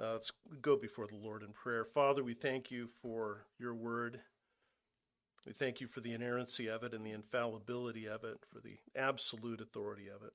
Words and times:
Uh, 0.00 0.12
let's 0.12 0.30
go 0.62 0.76
before 0.76 1.08
the 1.08 1.16
Lord 1.16 1.42
in 1.42 1.52
prayer. 1.52 1.84
Father, 1.84 2.22
we 2.22 2.34
thank 2.34 2.70
you 2.70 2.86
for 2.86 3.46
your 3.58 3.74
word. 3.74 4.20
We 5.44 5.52
thank 5.52 5.80
you 5.80 5.88
for 5.88 6.00
the 6.00 6.12
inerrancy 6.12 6.68
of 6.68 6.84
it 6.84 6.94
and 6.94 7.04
the 7.04 7.10
infallibility 7.10 8.06
of 8.06 8.22
it, 8.22 8.38
for 8.46 8.60
the 8.60 8.78
absolute 8.94 9.60
authority 9.60 10.06
of 10.06 10.22
it. 10.22 10.32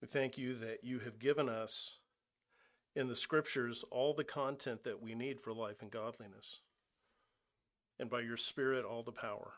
We 0.00 0.06
thank 0.06 0.38
you 0.38 0.54
that 0.58 0.84
you 0.84 1.00
have 1.00 1.18
given 1.18 1.48
us 1.48 1.98
in 2.94 3.08
the 3.08 3.16
scriptures 3.16 3.84
all 3.90 4.14
the 4.14 4.24
content 4.24 4.84
that 4.84 5.02
we 5.02 5.16
need 5.16 5.40
for 5.40 5.52
life 5.52 5.82
and 5.82 5.90
godliness, 5.90 6.60
and 7.98 8.08
by 8.08 8.20
your 8.20 8.36
Spirit, 8.36 8.84
all 8.84 9.02
the 9.02 9.10
power 9.10 9.54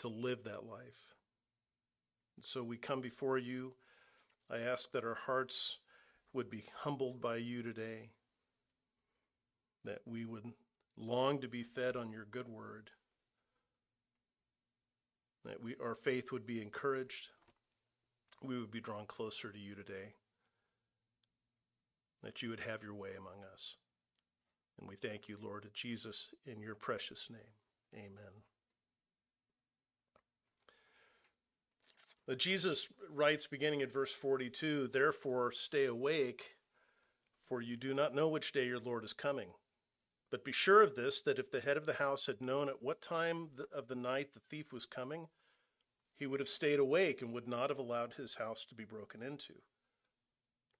to 0.00 0.08
live 0.08 0.42
that 0.42 0.66
life. 0.66 1.14
And 2.36 2.44
so 2.44 2.64
we 2.64 2.76
come 2.76 3.00
before 3.00 3.38
you. 3.38 3.74
I 4.50 4.58
ask 4.58 4.90
that 4.92 5.04
our 5.04 5.14
hearts 5.14 5.78
would 6.36 6.50
be 6.50 6.64
humbled 6.82 7.20
by 7.20 7.36
you 7.36 7.62
today, 7.62 8.10
that 9.84 10.00
we 10.04 10.24
would 10.24 10.44
long 10.96 11.40
to 11.40 11.48
be 11.48 11.62
fed 11.62 11.96
on 11.96 12.10
your 12.10 12.26
good 12.30 12.48
word, 12.48 12.90
that 15.44 15.62
we, 15.62 15.74
our 15.82 15.94
faith 15.94 16.32
would 16.32 16.46
be 16.46 16.60
encouraged, 16.60 17.28
we 18.42 18.58
would 18.58 18.70
be 18.70 18.80
drawn 18.80 19.06
closer 19.06 19.50
to 19.50 19.58
you 19.58 19.74
today, 19.74 20.14
that 22.22 22.42
you 22.42 22.50
would 22.50 22.60
have 22.60 22.82
your 22.82 22.94
way 22.94 23.10
among 23.18 23.42
us. 23.52 23.76
And 24.78 24.88
we 24.88 24.96
thank 24.96 25.28
you, 25.28 25.38
Lord, 25.42 25.66
Jesus, 25.72 26.34
in 26.44 26.60
your 26.60 26.74
precious 26.74 27.30
name. 27.30 27.94
Amen. 27.94 28.42
Jesus 32.34 32.88
writes, 33.08 33.46
beginning 33.46 33.82
at 33.82 33.92
verse 33.92 34.12
42, 34.12 34.88
Therefore 34.88 35.52
stay 35.52 35.84
awake, 35.84 36.56
for 37.38 37.62
you 37.62 37.76
do 37.76 37.94
not 37.94 38.14
know 38.14 38.28
which 38.28 38.52
day 38.52 38.66
your 38.66 38.80
Lord 38.80 39.04
is 39.04 39.12
coming. 39.12 39.50
But 40.30 40.44
be 40.44 40.50
sure 40.50 40.82
of 40.82 40.96
this, 40.96 41.22
that 41.22 41.38
if 41.38 41.52
the 41.52 41.60
head 41.60 41.76
of 41.76 41.86
the 41.86 41.94
house 41.94 42.26
had 42.26 42.40
known 42.40 42.68
at 42.68 42.82
what 42.82 43.00
time 43.00 43.50
of 43.72 43.86
the 43.86 43.94
night 43.94 44.32
the 44.34 44.40
thief 44.50 44.72
was 44.72 44.86
coming, 44.86 45.28
he 46.16 46.26
would 46.26 46.40
have 46.40 46.48
stayed 46.48 46.80
awake 46.80 47.22
and 47.22 47.32
would 47.32 47.46
not 47.46 47.70
have 47.70 47.78
allowed 47.78 48.14
his 48.14 48.34
house 48.34 48.64
to 48.64 48.74
be 48.74 48.84
broken 48.84 49.22
into. 49.22 49.54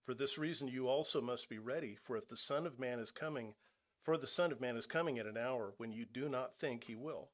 For 0.05 0.15
this 0.15 0.39
reason 0.39 0.67
you 0.67 0.89
also 0.89 1.21
must 1.21 1.49
be 1.49 1.59
ready, 1.59 1.95
for 1.95 2.17
if 2.17 2.27
the 2.27 2.37
Son 2.37 2.67
of 2.67 2.81
Man 2.81 2.99
is 2.99 3.13
coming, 3.13 3.55
for 4.01 4.19
the 4.19 4.27
Son 4.27 4.51
of 4.51 4.61
Man 4.61 4.77
is 4.77 4.87
coming 4.87 5.19
at 5.19 5.27
an 5.27 5.37
hour 5.37 5.75
when 5.77 5.93
you 5.93 6.07
do 6.13 6.29
not 6.29 6.59
think 6.59 6.85
he 6.85 6.97
will. 6.97 7.31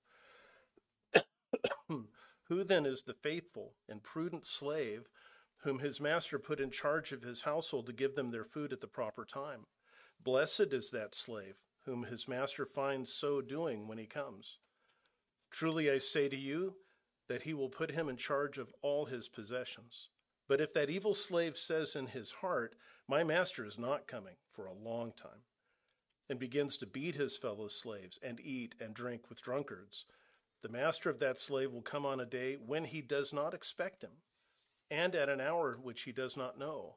Who 2.44 2.64
then 2.64 2.86
is 2.86 3.02
the 3.02 3.14
faithful 3.14 3.74
and 3.88 4.02
prudent 4.02 4.46
slave 4.46 5.08
whom 5.62 5.78
his 5.78 6.00
master 6.00 6.38
put 6.38 6.60
in 6.60 6.70
charge 6.70 7.12
of 7.12 7.22
his 7.22 7.42
household 7.42 7.86
to 7.86 7.92
give 7.92 8.14
them 8.14 8.30
their 8.30 8.44
food 8.44 8.72
at 8.72 8.80
the 8.80 8.86
proper 8.86 9.24
time? 9.24 9.66
Blessed 10.20 10.72
is 10.72 10.90
that 10.90 11.14
slave 11.14 11.56
whom 11.84 12.04
his 12.04 12.28
master 12.28 12.64
finds 12.64 13.12
so 13.12 13.40
doing 13.40 13.88
when 13.88 13.98
he 13.98 14.06
comes. 14.06 14.58
Truly 15.50 15.90
I 15.90 15.98
say 15.98 16.28
to 16.28 16.36
you 16.36 16.76
that 17.28 17.42
he 17.42 17.54
will 17.54 17.68
put 17.68 17.90
him 17.90 18.08
in 18.08 18.16
charge 18.16 18.58
of 18.58 18.72
all 18.82 19.06
his 19.06 19.28
possessions. 19.28 20.08
But 20.48 20.60
if 20.60 20.72
that 20.74 20.90
evil 20.90 21.14
slave 21.14 21.56
says 21.56 21.96
in 21.96 22.08
his 22.08 22.32
heart, 22.32 22.74
My 23.08 23.24
master 23.24 23.64
is 23.64 23.78
not 23.78 24.06
coming 24.06 24.36
for 24.48 24.66
a 24.66 24.72
long 24.72 25.12
time, 25.12 25.42
and 26.28 26.38
begins 26.38 26.76
to 26.78 26.86
beat 26.86 27.14
his 27.14 27.36
fellow 27.36 27.68
slaves 27.68 28.18
and 28.22 28.40
eat 28.40 28.74
and 28.80 28.94
drink 28.94 29.28
with 29.28 29.42
drunkards, 29.42 30.04
the 30.62 30.68
master 30.68 31.10
of 31.10 31.18
that 31.18 31.38
slave 31.38 31.72
will 31.72 31.82
come 31.82 32.06
on 32.06 32.20
a 32.20 32.26
day 32.26 32.56
when 32.64 32.84
he 32.84 33.00
does 33.00 33.32
not 33.32 33.54
expect 33.54 34.02
him, 34.02 34.22
and 34.90 35.14
at 35.14 35.28
an 35.28 35.40
hour 35.40 35.78
which 35.82 36.02
he 36.02 36.12
does 36.12 36.36
not 36.36 36.58
know, 36.58 36.96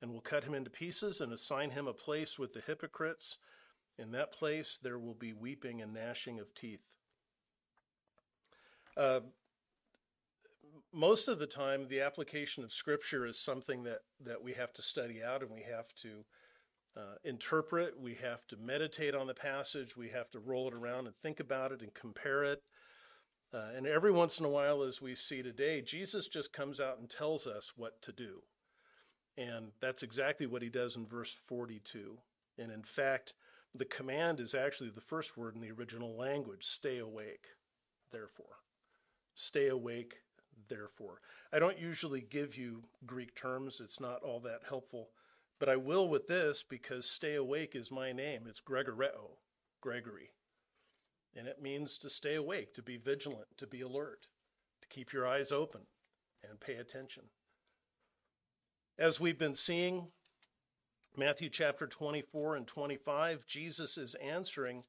and 0.00 0.12
will 0.12 0.20
cut 0.20 0.44
him 0.44 0.54
into 0.54 0.70
pieces 0.70 1.20
and 1.20 1.32
assign 1.32 1.70
him 1.70 1.86
a 1.86 1.92
place 1.92 2.38
with 2.38 2.52
the 2.52 2.60
hypocrites. 2.60 3.38
In 3.98 4.12
that 4.12 4.32
place 4.32 4.78
there 4.82 4.98
will 4.98 5.14
be 5.14 5.32
weeping 5.32 5.80
and 5.80 5.94
gnashing 5.94 6.38
of 6.38 6.54
teeth. 6.54 6.96
Uh, 8.96 9.20
most 10.92 11.28
of 11.28 11.38
the 11.38 11.46
time, 11.46 11.88
the 11.88 12.00
application 12.00 12.64
of 12.64 12.72
Scripture 12.72 13.26
is 13.26 13.38
something 13.38 13.84
that, 13.84 14.00
that 14.20 14.42
we 14.42 14.52
have 14.52 14.72
to 14.74 14.82
study 14.82 15.22
out 15.22 15.42
and 15.42 15.50
we 15.50 15.62
have 15.62 15.94
to 15.96 16.24
uh, 16.96 17.16
interpret, 17.24 17.98
we 17.98 18.14
have 18.14 18.46
to 18.48 18.56
meditate 18.56 19.14
on 19.14 19.26
the 19.26 19.34
passage, 19.34 19.96
we 19.96 20.10
have 20.10 20.30
to 20.30 20.38
roll 20.38 20.68
it 20.68 20.74
around 20.74 21.06
and 21.06 21.16
think 21.16 21.40
about 21.40 21.72
it 21.72 21.80
and 21.80 21.94
compare 21.94 22.44
it. 22.44 22.62
Uh, 23.54 23.68
and 23.76 23.86
every 23.86 24.10
once 24.10 24.38
in 24.38 24.46
a 24.46 24.50
while, 24.50 24.82
as 24.82 25.00
we 25.00 25.14
see 25.14 25.42
today, 25.42 25.82
Jesus 25.82 26.28
just 26.28 26.52
comes 26.52 26.80
out 26.80 26.98
and 26.98 27.08
tells 27.08 27.46
us 27.46 27.72
what 27.76 28.00
to 28.02 28.12
do. 28.12 28.42
And 29.36 29.72
that's 29.80 30.02
exactly 30.02 30.46
what 30.46 30.62
he 30.62 30.68
does 30.68 30.96
in 30.96 31.06
verse 31.06 31.32
42. 31.32 32.18
And 32.58 32.70
in 32.70 32.82
fact, 32.82 33.34
the 33.74 33.84
command 33.86 34.40
is 34.40 34.54
actually 34.54 34.90
the 34.90 35.00
first 35.00 35.36
word 35.36 35.54
in 35.54 35.62
the 35.62 35.70
original 35.70 36.16
language 36.16 36.64
stay 36.64 36.98
awake, 36.98 37.46
therefore. 38.10 38.58
Stay 39.34 39.68
awake, 39.68 40.16
therefore. 40.68 41.20
I 41.52 41.58
don't 41.58 41.78
usually 41.78 42.20
give 42.20 42.56
you 42.56 42.84
Greek 43.06 43.34
terms, 43.34 43.80
it's 43.80 44.00
not 44.00 44.22
all 44.22 44.40
that 44.40 44.60
helpful, 44.68 45.08
but 45.62 45.68
I 45.68 45.76
will 45.76 46.08
with 46.08 46.26
this 46.26 46.64
because 46.68 47.08
stay 47.08 47.36
awake 47.36 47.76
is 47.76 47.92
my 47.92 48.10
name. 48.10 48.46
It's 48.48 48.60
Gregoreo, 48.60 49.36
Gregory. 49.80 50.30
And 51.36 51.46
it 51.46 51.62
means 51.62 51.96
to 51.98 52.10
stay 52.10 52.34
awake, 52.34 52.74
to 52.74 52.82
be 52.82 52.96
vigilant, 52.96 53.46
to 53.58 53.68
be 53.68 53.80
alert, 53.80 54.26
to 54.80 54.88
keep 54.88 55.12
your 55.12 55.24
eyes 55.24 55.52
open 55.52 55.82
and 56.42 56.58
pay 56.58 56.74
attention. 56.74 57.26
As 58.98 59.20
we've 59.20 59.38
been 59.38 59.54
seeing, 59.54 60.08
Matthew 61.16 61.48
chapter 61.48 61.86
24 61.86 62.56
and 62.56 62.66
25, 62.66 63.46
Jesus 63.46 63.96
is 63.96 64.16
answering 64.16 64.82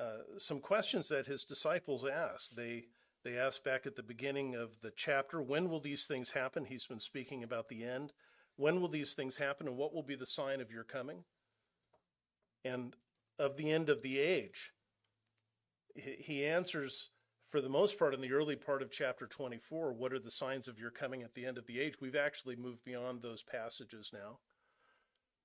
uh, 0.00 0.20
some 0.38 0.60
questions 0.60 1.08
that 1.08 1.26
his 1.26 1.44
disciples 1.44 2.06
asked. 2.06 2.56
They, 2.56 2.86
they 3.24 3.36
asked 3.36 3.62
back 3.62 3.84
at 3.84 3.94
the 3.94 4.02
beginning 4.02 4.54
of 4.54 4.80
the 4.80 4.90
chapter, 4.96 5.42
When 5.42 5.68
will 5.68 5.80
these 5.80 6.06
things 6.06 6.30
happen? 6.30 6.64
He's 6.64 6.86
been 6.86 6.98
speaking 6.98 7.42
about 7.42 7.68
the 7.68 7.84
end. 7.84 8.14
When 8.58 8.80
will 8.80 8.88
these 8.88 9.14
things 9.14 9.38
happen, 9.38 9.68
and 9.68 9.76
what 9.76 9.94
will 9.94 10.02
be 10.02 10.16
the 10.16 10.26
sign 10.26 10.60
of 10.60 10.70
your 10.70 10.84
coming? 10.84 11.24
And 12.64 12.94
of 13.38 13.56
the 13.56 13.70
end 13.70 13.88
of 13.88 14.02
the 14.02 14.18
age 14.18 14.72
he 15.94 16.44
answers 16.44 17.10
for 17.44 17.60
the 17.60 17.68
most 17.68 17.98
part 17.98 18.14
in 18.14 18.20
the 18.20 18.32
early 18.32 18.56
part 18.56 18.82
of 18.82 18.90
chapter 18.90 19.26
24 19.26 19.92
what 19.92 20.12
are 20.12 20.18
the 20.18 20.30
signs 20.30 20.68
of 20.68 20.78
your 20.78 20.90
coming 20.90 21.22
at 21.22 21.34
the 21.34 21.46
end 21.46 21.58
of 21.58 21.66
the 21.66 21.80
age? 21.80 22.00
We've 22.00 22.16
actually 22.16 22.56
moved 22.56 22.84
beyond 22.84 23.22
those 23.22 23.42
passages 23.42 24.10
now. 24.12 24.38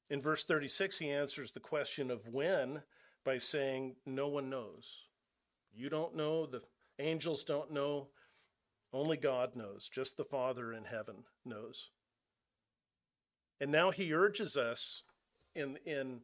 In 0.10 0.22
verse 0.22 0.44
36 0.44 1.00
he 1.00 1.10
answers 1.10 1.52
the 1.52 1.60
question 1.60 2.12
of 2.12 2.28
when 2.28 2.84
by 3.24 3.38
saying 3.38 3.96
no 4.06 4.28
one 4.28 4.50
knows. 4.50 5.06
You 5.74 5.90
don't 5.90 6.16
know 6.16 6.46
the 6.46 6.62
angels 7.00 7.44
don't 7.44 7.72
know. 7.72 8.10
Only 8.92 9.18
god 9.18 9.56
knows. 9.56 9.90
Just 9.90 10.18
the 10.18 10.24
father 10.24 10.72
in 10.74 10.86
heaven 10.86 11.24
knows 11.46 11.90
and 13.64 13.72
now 13.72 13.92
he 13.92 14.14
urges 14.14 14.58
us 14.58 15.04
in 15.56 15.78
in 15.86 16.20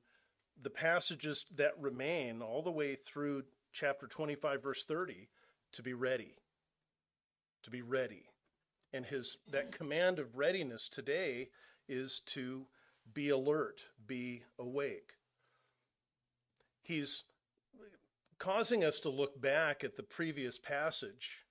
the 0.61 0.69
passages 0.69 1.45
that 1.55 1.72
remain 1.79 2.41
all 2.41 2.61
the 2.61 2.69
way 2.69 2.95
through 2.95 3.44
chapter 3.72 4.07
25 4.07 4.61
verse 4.61 4.83
30 4.83 5.29
to 5.72 5.81
be 5.81 5.94
ready 5.94 6.35
to 7.63 7.69
be 7.69 7.81
ready. 7.81 8.25
And 8.91 9.05
his 9.05 9.38
that 9.51 9.72
command 9.72 10.19
of 10.19 10.35
readiness 10.35 10.89
today 10.89 11.47
is 11.88 12.19
to 12.27 12.66
be 13.13 13.29
alert 13.29 13.88
be 14.06 14.44
awake. 14.59 15.13
He's 16.81 17.23
causing 18.38 18.83
us 18.83 19.00
to 19.00 19.09
look 19.09 19.39
back 19.39 19.85
at 19.85 19.95
the 19.95 20.03
previous 20.03 20.59
passage 20.59 21.45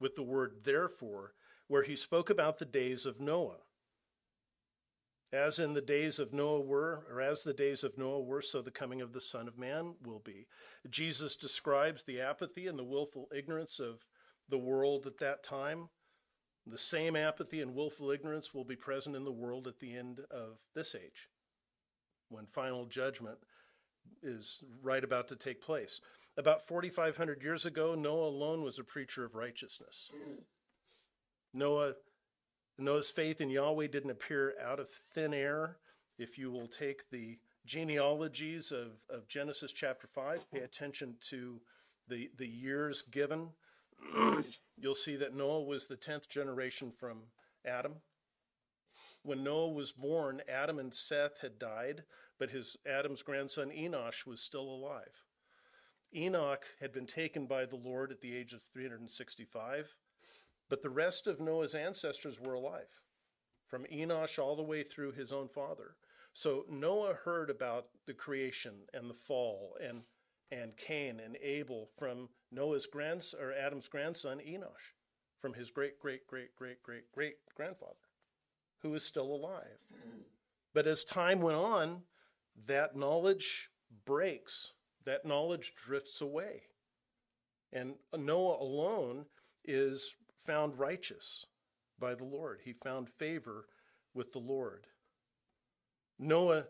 with 0.00 0.14
the 0.14 0.22
word 0.22 0.60
therefore 0.64 1.34
where 1.68 1.82
he 1.82 1.94
spoke 1.94 2.30
about 2.30 2.58
the 2.58 2.64
days 2.64 3.04
of 3.04 3.20
Noah 3.20 3.58
as 5.32 5.58
in 5.58 5.74
the 5.74 5.80
days 5.80 6.18
of 6.18 6.32
Noah 6.32 6.60
were, 6.60 7.04
or 7.10 7.20
as 7.20 7.42
the 7.42 7.54
days 7.54 7.84
of 7.84 7.96
Noah 7.96 8.22
were, 8.22 8.42
so 8.42 8.62
the 8.62 8.70
coming 8.70 9.00
of 9.00 9.12
the 9.12 9.20
Son 9.20 9.46
of 9.46 9.58
Man 9.58 9.94
will 10.04 10.18
be. 10.18 10.46
Jesus 10.88 11.36
describes 11.36 12.02
the 12.02 12.20
apathy 12.20 12.66
and 12.66 12.78
the 12.78 12.84
willful 12.84 13.28
ignorance 13.34 13.78
of 13.78 14.04
the 14.48 14.58
world 14.58 15.06
at 15.06 15.18
that 15.18 15.44
time. 15.44 15.88
The 16.66 16.78
same 16.78 17.16
apathy 17.16 17.60
and 17.60 17.74
willful 17.74 18.10
ignorance 18.10 18.52
will 18.52 18.64
be 18.64 18.76
present 18.76 19.14
in 19.14 19.24
the 19.24 19.32
world 19.32 19.66
at 19.66 19.78
the 19.78 19.96
end 19.96 20.20
of 20.30 20.58
this 20.74 20.94
age, 20.94 21.28
when 22.28 22.46
final 22.46 22.86
judgment 22.86 23.38
is 24.22 24.62
right 24.82 25.02
about 25.02 25.28
to 25.28 25.36
take 25.36 25.62
place. 25.62 26.00
About 26.36 26.66
4,500 26.66 27.42
years 27.42 27.66
ago, 27.66 27.94
Noah 27.94 28.28
alone 28.28 28.62
was 28.62 28.78
a 28.78 28.84
preacher 28.84 29.24
of 29.24 29.34
righteousness. 29.34 30.10
Noah 31.52 31.94
Noah's 32.80 33.10
faith 33.10 33.40
in 33.40 33.50
Yahweh 33.50 33.88
didn't 33.88 34.10
appear 34.10 34.54
out 34.62 34.80
of 34.80 34.88
thin 34.88 35.34
air. 35.34 35.76
If 36.18 36.38
you 36.38 36.50
will 36.50 36.66
take 36.66 37.08
the 37.10 37.38
genealogies 37.66 38.72
of, 38.72 39.04
of 39.08 39.28
Genesis 39.28 39.72
chapter 39.72 40.06
5, 40.06 40.50
pay 40.50 40.60
attention 40.60 41.16
to 41.28 41.60
the, 42.08 42.30
the 42.36 42.48
years 42.48 43.02
given, 43.02 43.50
you'll 44.78 44.94
see 44.94 45.16
that 45.16 45.34
Noah 45.34 45.62
was 45.62 45.86
the 45.86 45.96
10th 45.96 46.28
generation 46.28 46.90
from 46.90 47.18
Adam. 47.66 47.96
when 49.22 49.44
Noah 49.44 49.68
was 49.68 49.92
born, 49.92 50.40
Adam 50.48 50.78
and 50.78 50.94
Seth 50.94 51.40
had 51.42 51.58
died, 51.58 52.04
but 52.38 52.50
his 52.50 52.76
Adam's 52.86 53.22
grandson 53.22 53.70
Enosh 53.70 54.26
was 54.26 54.40
still 54.40 54.62
alive. 54.62 55.24
Enoch 56.14 56.64
had 56.80 56.92
been 56.92 57.06
taken 57.06 57.46
by 57.46 57.66
the 57.66 57.76
Lord 57.76 58.10
at 58.10 58.20
the 58.20 58.34
age 58.34 58.52
of 58.52 58.62
365, 58.62 59.98
but 60.70 60.82
the 60.82 60.88
rest 60.88 61.26
of 61.26 61.40
Noah's 61.40 61.74
ancestors 61.74 62.40
were 62.40 62.54
alive, 62.54 63.02
from 63.66 63.84
Enosh 63.92 64.38
all 64.38 64.56
the 64.56 64.62
way 64.62 64.82
through 64.82 65.12
his 65.12 65.32
own 65.32 65.48
father. 65.48 65.96
So 66.32 66.64
Noah 66.70 67.14
heard 67.24 67.50
about 67.50 67.88
the 68.06 68.14
creation 68.14 68.74
and 68.94 69.10
the 69.10 69.14
fall 69.14 69.76
and 69.82 70.02
and 70.52 70.76
Cain 70.76 71.20
and 71.20 71.36
Abel 71.42 71.90
from 71.96 72.28
Noah's 72.50 72.86
grandson 72.86 73.40
or 73.40 73.52
Adam's 73.52 73.86
grandson 73.86 74.38
Enosh, 74.38 74.94
from 75.40 75.54
his 75.54 75.70
great 75.70 75.98
great 75.98 76.26
great 76.26 76.56
great 76.56 76.82
great 76.82 77.12
great 77.12 77.34
grandfather, 77.54 78.08
who 78.82 78.94
is 78.94 79.04
still 79.04 79.32
alive. 79.34 79.78
But 80.72 80.86
as 80.86 81.04
time 81.04 81.40
went 81.40 81.58
on, 81.58 82.02
that 82.66 82.96
knowledge 82.96 83.70
breaks. 84.04 84.72
That 85.04 85.24
knowledge 85.24 85.74
drifts 85.74 86.20
away. 86.20 86.62
And 87.72 87.94
Noah 88.16 88.62
alone 88.62 89.26
is 89.64 90.16
found 90.44 90.78
righteous 90.78 91.46
by 91.98 92.14
the 92.14 92.24
Lord. 92.24 92.60
He 92.64 92.72
found 92.72 93.08
favor 93.08 93.66
with 94.14 94.32
the 94.32 94.38
Lord. 94.38 94.86
Noah 96.18 96.66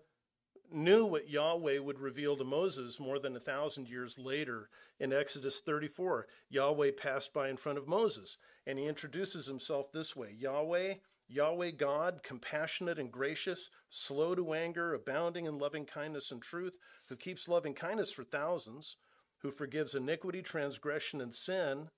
knew 0.73 1.05
what 1.05 1.29
Yahweh 1.29 1.79
would 1.79 1.99
reveal 1.99 2.37
to 2.37 2.45
Moses 2.45 3.01
more 3.01 3.19
than 3.19 3.35
a 3.35 3.41
thousand 3.41 3.89
years 3.89 4.19
later 4.19 4.69
in 4.99 5.13
Exodus 5.13 5.61
34. 5.61 6.27
Yahweh 6.49 6.93
passed 6.93 7.33
by 7.33 7.49
in 7.49 7.57
front 7.57 7.79
of 7.79 7.89
Moses 7.89 8.37
and 8.67 8.79
he 8.79 8.87
introduces 8.87 9.47
himself 9.47 9.91
this 9.93 10.15
way 10.15 10.35
Yahweh, 10.39 10.95
Yahweh 11.29 11.71
God, 11.73 12.23
compassionate 12.23 12.99
and 12.99 13.11
gracious, 13.11 13.71
slow 13.89 14.35
to 14.35 14.53
anger, 14.53 14.95
abounding 14.95 15.47
in 15.47 15.59
loving 15.59 15.87
kindness 15.87 16.31
and 16.31 16.43
truth, 16.43 16.77
who 17.09 17.17
keeps 17.17 17.49
loving 17.49 17.75
kindness 17.75 18.13
for 18.13 18.25
thousands, 18.25 18.97
who 19.39 19.51
forgives 19.51 19.95
iniquity, 19.95 20.43
transgression, 20.43 21.21
and 21.21 21.35
sin, 21.35 21.89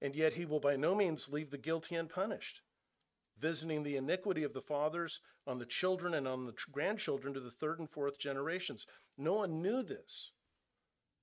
and 0.00 0.14
yet 0.14 0.34
he 0.34 0.44
will 0.44 0.60
by 0.60 0.76
no 0.76 0.94
means 0.94 1.28
leave 1.28 1.50
the 1.50 1.58
guilty 1.58 1.94
unpunished 1.94 2.62
visiting 3.40 3.82
the 3.82 3.96
iniquity 3.96 4.42
of 4.42 4.52
the 4.52 4.60
fathers 4.60 5.20
on 5.46 5.58
the 5.58 5.66
children 5.66 6.14
and 6.14 6.26
on 6.26 6.44
the 6.44 6.54
grandchildren 6.70 7.32
to 7.34 7.40
the 7.40 7.50
third 7.50 7.78
and 7.78 7.88
fourth 7.88 8.18
generations. 8.18 8.86
Noah 9.16 9.48
knew 9.48 9.82
this. 9.82 10.32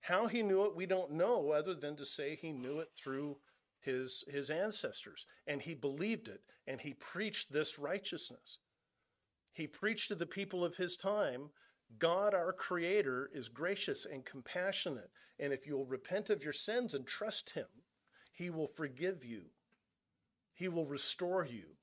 How 0.02 0.28
he 0.28 0.42
knew 0.42 0.66
it, 0.66 0.76
we 0.76 0.86
don't 0.86 1.12
know, 1.12 1.52
other 1.52 1.74
than 1.74 1.96
to 1.98 2.06
say 2.06 2.36
he 2.36 2.52
knew 2.52 2.80
it 2.80 2.90
through 2.96 3.38
his, 3.82 4.24
his 4.28 4.50
ancestors. 4.50 5.26
And 5.48 5.62
he 5.62 5.74
believed 5.74 6.28
it, 6.28 6.42
and 6.68 6.82
he 6.82 6.94
preached 6.94 7.52
this 7.52 7.80
righteousness. 7.80 8.60
He 9.52 9.68
preached 9.68 10.10
to 10.10 10.16
the 10.16 10.26
people 10.26 10.64
of 10.64 10.78
his 10.78 10.96
time 10.96 11.50
God, 12.00 12.34
our 12.34 12.52
Creator, 12.52 13.30
is 13.32 13.48
gracious 13.48 14.06
and 14.06 14.26
compassionate. 14.26 15.12
And 15.40 15.54
if 15.54 15.68
you'll 15.68 15.86
repent 15.86 16.32
of 16.32 16.44
your 16.44 16.52
sins 16.52 16.96
and 16.96 17.06
trust 17.06 17.52
Him, 17.52 17.68
He 18.36 18.52
will 18.52 18.68
forgive 18.68 19.26
you, 19.26 19.46
He 20.54 20.68
will 20.68 20.86
restore 20.86 21.44
you, 21.44 21.78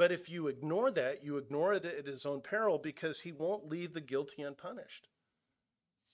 but 0.00 0.12
if 0.12 0.30
you 0.30 0.48
ignore 0.48 0.90
that, 0.92 1.22
you 1.24 1.36
ignore 1.36 1.74
it 1.74 1.84
at 1.84 2.06
his 2.06 2.24
own 2.24 2.40
peril 2.40 2.78
because 2.78 3.20
he 3.20 3.32
won't 3.32 3.68
leave 3.68 3.92
the 3.92 4.00
guilty 4.00 4.40
unpunished. 4.40 5.08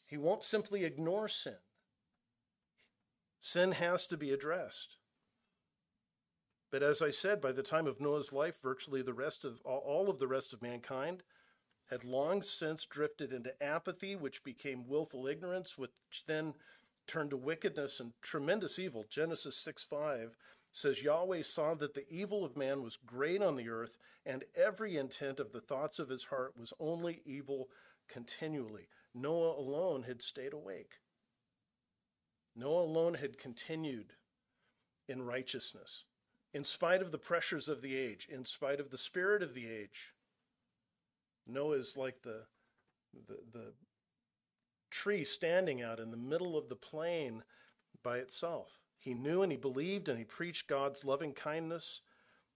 He 0.07 0.17
won't 0.17 0.43
simply 0.43 0.85
ignore 0.85 1.29
sin. 1.29 1.59
Sin 3.39 3.71
has 3.71 4.05
to 4.09 4.17
be 4.17 4.33
addressed. 4.33 4.99
But 6.73 6.83
as 6.83 7.01
I 7.01 7.13
said, 7.13 7.41
by 7.41 7.53
the 7.53 7.63
time 7.63 7.87
of 7.87 8.01
Noah's 8.01 8.33
life, 8.33 8.61
virtually 8.61 9.03
the 9.03 9.15
rest 9.15 9.45
of 9.45 9.61
all 9.63 10.11
of 10.11 10.19
the 10.19 10.27
rest 10.27 10.53
of 10.53 10.63
mankind 10.63 11.23
had 11.89 12.03
long 12.03 12.43
since 12.43 12.87
drifted 12.87 13.33
into 13.33 13.63
apathy, 13.63 14.17
which 14.17 14.43
became 14.43 14.89
willful 14.89 15.29
ignorance, 15.29 15.79
which 15.79 15.93
then 16.27 16.55
turned 17.07 17.31
to 17.31 17.37
wickedness 17.37 18.01
and 18.01 18.13
tremendous 18.23 18.79
evil. 18.79 19.05
Genesis 19.09 19.57
6 19.59 19.85
5 19.85 20.37
says 20.73 21.03
Yahweh 21.03 21.43
saw 21.43 21.75
that 21.75 21.95
the 21.95 22.07
evil 22.11 22.45
of 22.45 22.57
man 22.57 22.83
was 22.83 22.99
great 22.99 23.41
on 23.41 23.57
the 23.57 23.69
earth, 23.69 23.97
and 24.27 24.45
every 24.55 24.97
intent 24.97 25.41
of 25.41 25.53
the 25.53 25.61
thoughts 25.61 25.99
of 25.99 26.09
his 26.09 26.25
heart 26.25 26.53
was 26.59 26.73
only 26.79 27.23
evil 27.25 27.69
continually. 28.09 28.89
Noah 29.15 29.59
alone 29.59 30.03
had 30.03 30.21
stayed 30.21 30.53
awake. 30.53 30.97
Noah 32.55 32.85
alone 32.85 33.15
had 33.15 33.39
continued 33.39 34.13
in 35.09 35.23
righteousness, 35.23 36.05
in 36.53 36.65
spite 36.65 37.01
of 37.01 37.13
the 37.13 37.19
pressures 37.19 37.69
of 37.69 37.83
the 37.83 37.97
age, 37.97 38.29
in 38.31 38.45
spite 38.45 38.81
of 38.81 38.91
the 38.91 38.99
spirit 38.99 39.43
of 39.43 39.55
the 39.55 39.67
age. 39.69 40.15
Noah 41.47 41.77
is 41.77 41.97
like 41.97 42.23
the, 42.23 42.43
the, 43.15 43.39
the 43.53 43.73
tree 44.97 45.25
standing 45.25 45.83
out 45.83 46.01
in 46.01 46.11
the 46.11 46.17
middle 46.17 46.57
of 46.57 46.69
the 46.69 46.77
plain 46.77 47.43
by 48.03 48.19
itself. 48.19 48.81
He 48.99 49.13
knew 49.13 49.43
and 49.43 49.53
he 49.53 49.59
believed 49.59 50.09
and 50.09 50.19
he 50.19 50.25
preached 50.25 50.69
God's 50.69 51.05
loving 51.05 51.33
kindness 51.33 52.01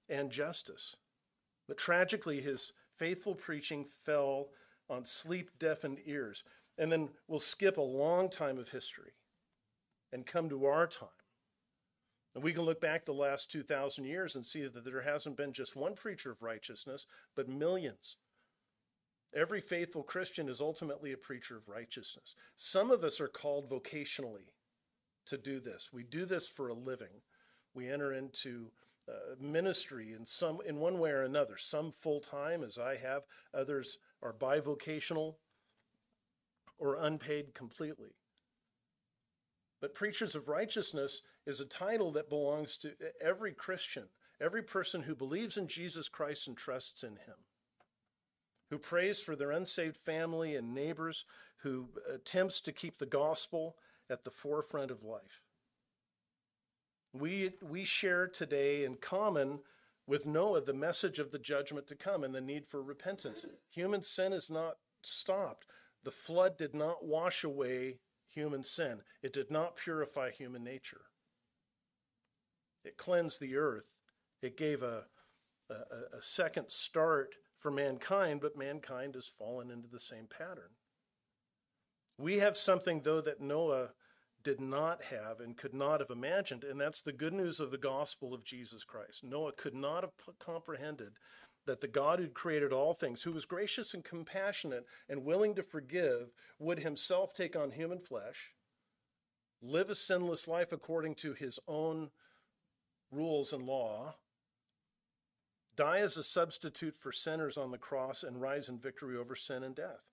and 0.08 0.30
justice. 0.30 0.96
But 1.68 1.76
tragically, 1.76 2.40
his 2.40 2.72
faithful 2.96 3.34
preaching 3.34 3.84
fell 3.84 4.48
on 4.88 5.04
sleep 5.04 5.50
deafened 5.58 6.00
ears. 6.06 6.42
And 6.78 6.90
then 6.90 7.10
we'll 7.28 7.38
skip 7.38 7.76
a 7.76 7.82
long 7.82 8.30
time 8.30 8.58
of 8.58 8.70
history 8.70 9.12
and 10.10 10.24
come 10.26 10.48
to 10.48 10.64
our 10.64 10.86
time. 10.86 11.08
And 12.34 12.42
we 12.42 12.52
can 12.52 12.62
look 12.62 12.80
back 12.80 13.04
the 13.04 13.12
last 13.12 13.50
2,000 13.50 14.04
years 14.04 14.34
and 14.34 14.46
see 14.46 14.66
that 14.66 14.84
there 14.84 15.02
hasn't 15.02 15.36
been 15.36 15.52
just 15.52 15.76
one 15.76 15.94
preacher 15.94 16.30
of 16.30 16.42
righteousness, 16.42 17.06
but 17.36 17.48
millions. 17.48 18.16
Every 19.34 19.60
faithful 19.60 20.02
Christian 20.02 20.48
is 20.48 20.60
ultimately 20.60 21.12
a 21.12 21.16
preacher 21.16 21.56
of 21.56 21.68
righteousness. 21.68 22.34
Some 22.56 22.90
of 22.90 23.04
us 23.04 23.20
are 23.20 23.28
called 23.28 23.70
vocationally 23.70 24.48
to 25.26 25.38
do 25.38 25.60
this. 25.60 25.90
We 25.92 26.02
do 26.02 26.24
this 26.24 26.48
for 26.48 26.68
a 26.68 26.74
living. 26.74 27.22
We 27.74 27.88
enter 27.88 28.12
into 28.12 28.72
uh, 29.08 29.36
ministry 29.40 30.12
in 30.12 30.26
some 30.26 30.58
in 30.66 30.76
one 30.76 30.98
way 30.98 31.10
or 31.10 31.22
another. 31.22 31.56
Some 31.56 31.90
full 31.92 32.20
time, 32.20 32.62
as 32.62 32.78
I 32.78 32.96
have. 32.96 33.22
Others 33.54 33.98
are 34.22 34.32
bivocational 34.32 35.36
or 36.78 36.96
unpaid 36.96 37.54
completely. 37.54 38.16
But 39.80 39.94
preachers 39.94 40.34
of 40.34 40.48
righteousness 40.48 41.22
is 41.46 41.60
a 41.60 41.64
title 41.64 42.12
that 42.12 42.28
belongs 42.28 42.76
to 42.78 42.92
every 43.20 43.52
Christian, 43.52 44.08
every 44.40 44.62
person 44.62 45.02
who 45.02 45.14
believes 45.14 45.56
in 45.56 45.68
Jesus 45.68 46.08
Christ 46.08 46.48
and 46.48 46.56
trusts 46.56 47.02
in 47.02 47.12
Him, 47.12 47.36
who 48.70 48.78
prays 48.78 49.20
for 49.20 49.36
their 49.36 49.50
unsaved 49.50 49.96
family 49.96 50.54
and 50.56 50.72
neighbors, 50.72 51.24
who 51.58 51.88
attempts 52.12 52.60
to 52.62 52.72
keep 52.72 52.98
the 52.98 53.06
gospel 53.06 53.76
at 54.08 54.24
the 54.24 54.30
forefront 54.30 54.90
of 54.90 55.02
life. 55.02 55.42
We, 57.12 57.52
we 57.60 57.84
share 57.84 58.28
today 58.28 58.84
in 58.84 58.94
common 58.96 59.60
with 60.06 60.26
Noah 60.26 60.60
the 60.60 60.72
message 60.72 61.18
of 61.18 61.32
the 61.32 61.38
judgment 61.38 61.86
to 61.88 61.96
come 61.96 62.24
and 62.24 62.34
the 62.34 62.40
need 62.40 62.66
for 62.66 62.82
repentance. 62.82 63.44
Human 63.70 64.02
sin 64.02 64.32
is 64.32 64.48
not 64.48 64.76
stopped. 65.02 65.66
The 66.04 66.10
flood 66.10 66.56
did 66.56 66.74
not 66.74 67.04
wash 67.04 67.44
away 67.44 67.98
human 68.28 68.62
sin, 68.62 69.02
it 69.22 69.32
did 69.32 69.50
not 69.50 69.74
purify 69.74 70.30
human 70.30 70.62
nature. 70.62 71.02
It 72.84 72.96
cleansed 72.96 73.40
the 73.40 73.56
earth, 73.56 73.96
it 74.40 74.56
gave 74.56 74.84
a, 74.84 75.06
a, 75.68 75.74
a 76.16 76.22
second 76.22 76.70
start 76.70 77.34
for 77.60 77.70
mankind, 77.70 78.40
but 78.40 78.56
mankind 78.56 79.14
has 79.14 79.28
fallen 79.28 79.70
into 79.70 79.86
the 79.86 80.00
same 80.00 80.26
pattern. 80.26 80.70
We 82.18 82.38
have 82.38 82.56
something, 82.56 83.02
though, 83.02 83.20
that 83.20 83.40
Noah 83.40 83.90
did 84.42 84.60
not 84.60 85.04
have 85.04 85.40
and 85.40 85.56
could 85.56 85.74
not 85.74 86.00
have 86.00 86.10
imagined, 86.10 86.64
and 86.64 86.80
that's 86.80 87.02
the 87.02 87.12
good 87.12 87.34
news 87.34 87.60
of 87.60 87.70
the 87.70 87.78
gospel 87.78 88.32
of 88.32 88.44
Jesus 88.44 88.84
Christ. 88.84 89.22
Noah 89.22 89.52
could 89.52 89.74
not 89.74 90.02
have 90.02 90.38
comprehended 90.38 91.12
that 91.66 91.82
the 91.82 91.88
God 91.88 92.18
who 92.18 92.28
created 92.28 92.72
all 92.72 92.94
things, 92.94 93.22
who 93.22 93.32
was 93.32 93.44
gracious 93.44 93.92
and 93.92 94.02
compassionate 94.02 94.86
and 95.10 95.24
willing 95.24 95.54
to 95.56 95.62
forgive, 95.62 96.32
would 96.58 96.78
himself 96.78 97.34
take 97.34 97.54
on 97.54 97.72
human 97.72 98.00
flesh, 98.00 98.54
live 99.60 99.90
a 99.90 99.94
sinless 99.94 100.48
life 100.48 100.72
according 100.72 101.14
to 101.16 101.34
his 101.34 101.58
own 101.68 102.08
rules 103.10 103.52
and 103.52 103.66
law, 103.66 104.14
die 105.80 106.00
as 106.00 106.18
a 106.18 106.22
substitute 106.22 106.94
for 106.94 107.10
sinners 107.10 107.56
on 107.56 107.70
the 107.70 107.78
cross, 107.78 108.22
and 108.22 108.38
rise 108.38 108.68
in 108.68 108.78
victory 108.78 109.16
over 109.16 109.34
sin 109.34 109.64
and 109.64 109.74
death. 109.74 110.04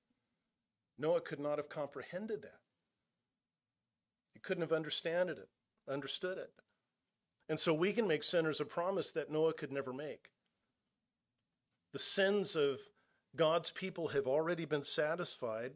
Noah 0.97 1.19
could 1.19 1.41
not 1.41 1.57
have 1.57 1.67
comprehended 1.67 2.41
that. 2.41 2.62
He 4.33 4.39
couldn't 4.39 4.62
have 4.62 4.71
understood 4.71 5.27
it, 5.27 5.50
understood 5.91 6.38
it. 6.38 6.51
And 7.50 7.59
so 7.59 7.74
we 7.74 7.91
can 7.91 8.07
make 8.07 8.24
sinners 8.24 8.62
a 8.62 8.65
promise 8.65 9.12
that 9.12 9.29
Noah 9.29 9.51
could 9.51 9.74
never 9.74 9.91
make. 9.91 10.29
The 11.91 12.00
sins 12.00 12.55
of 12.55 12.79
God's 13.36 13.71
people 13.71 14.07
have 14.07 14.25
already 14.25 14.63
been 14.63 14.83
satisfied 14.83 15.74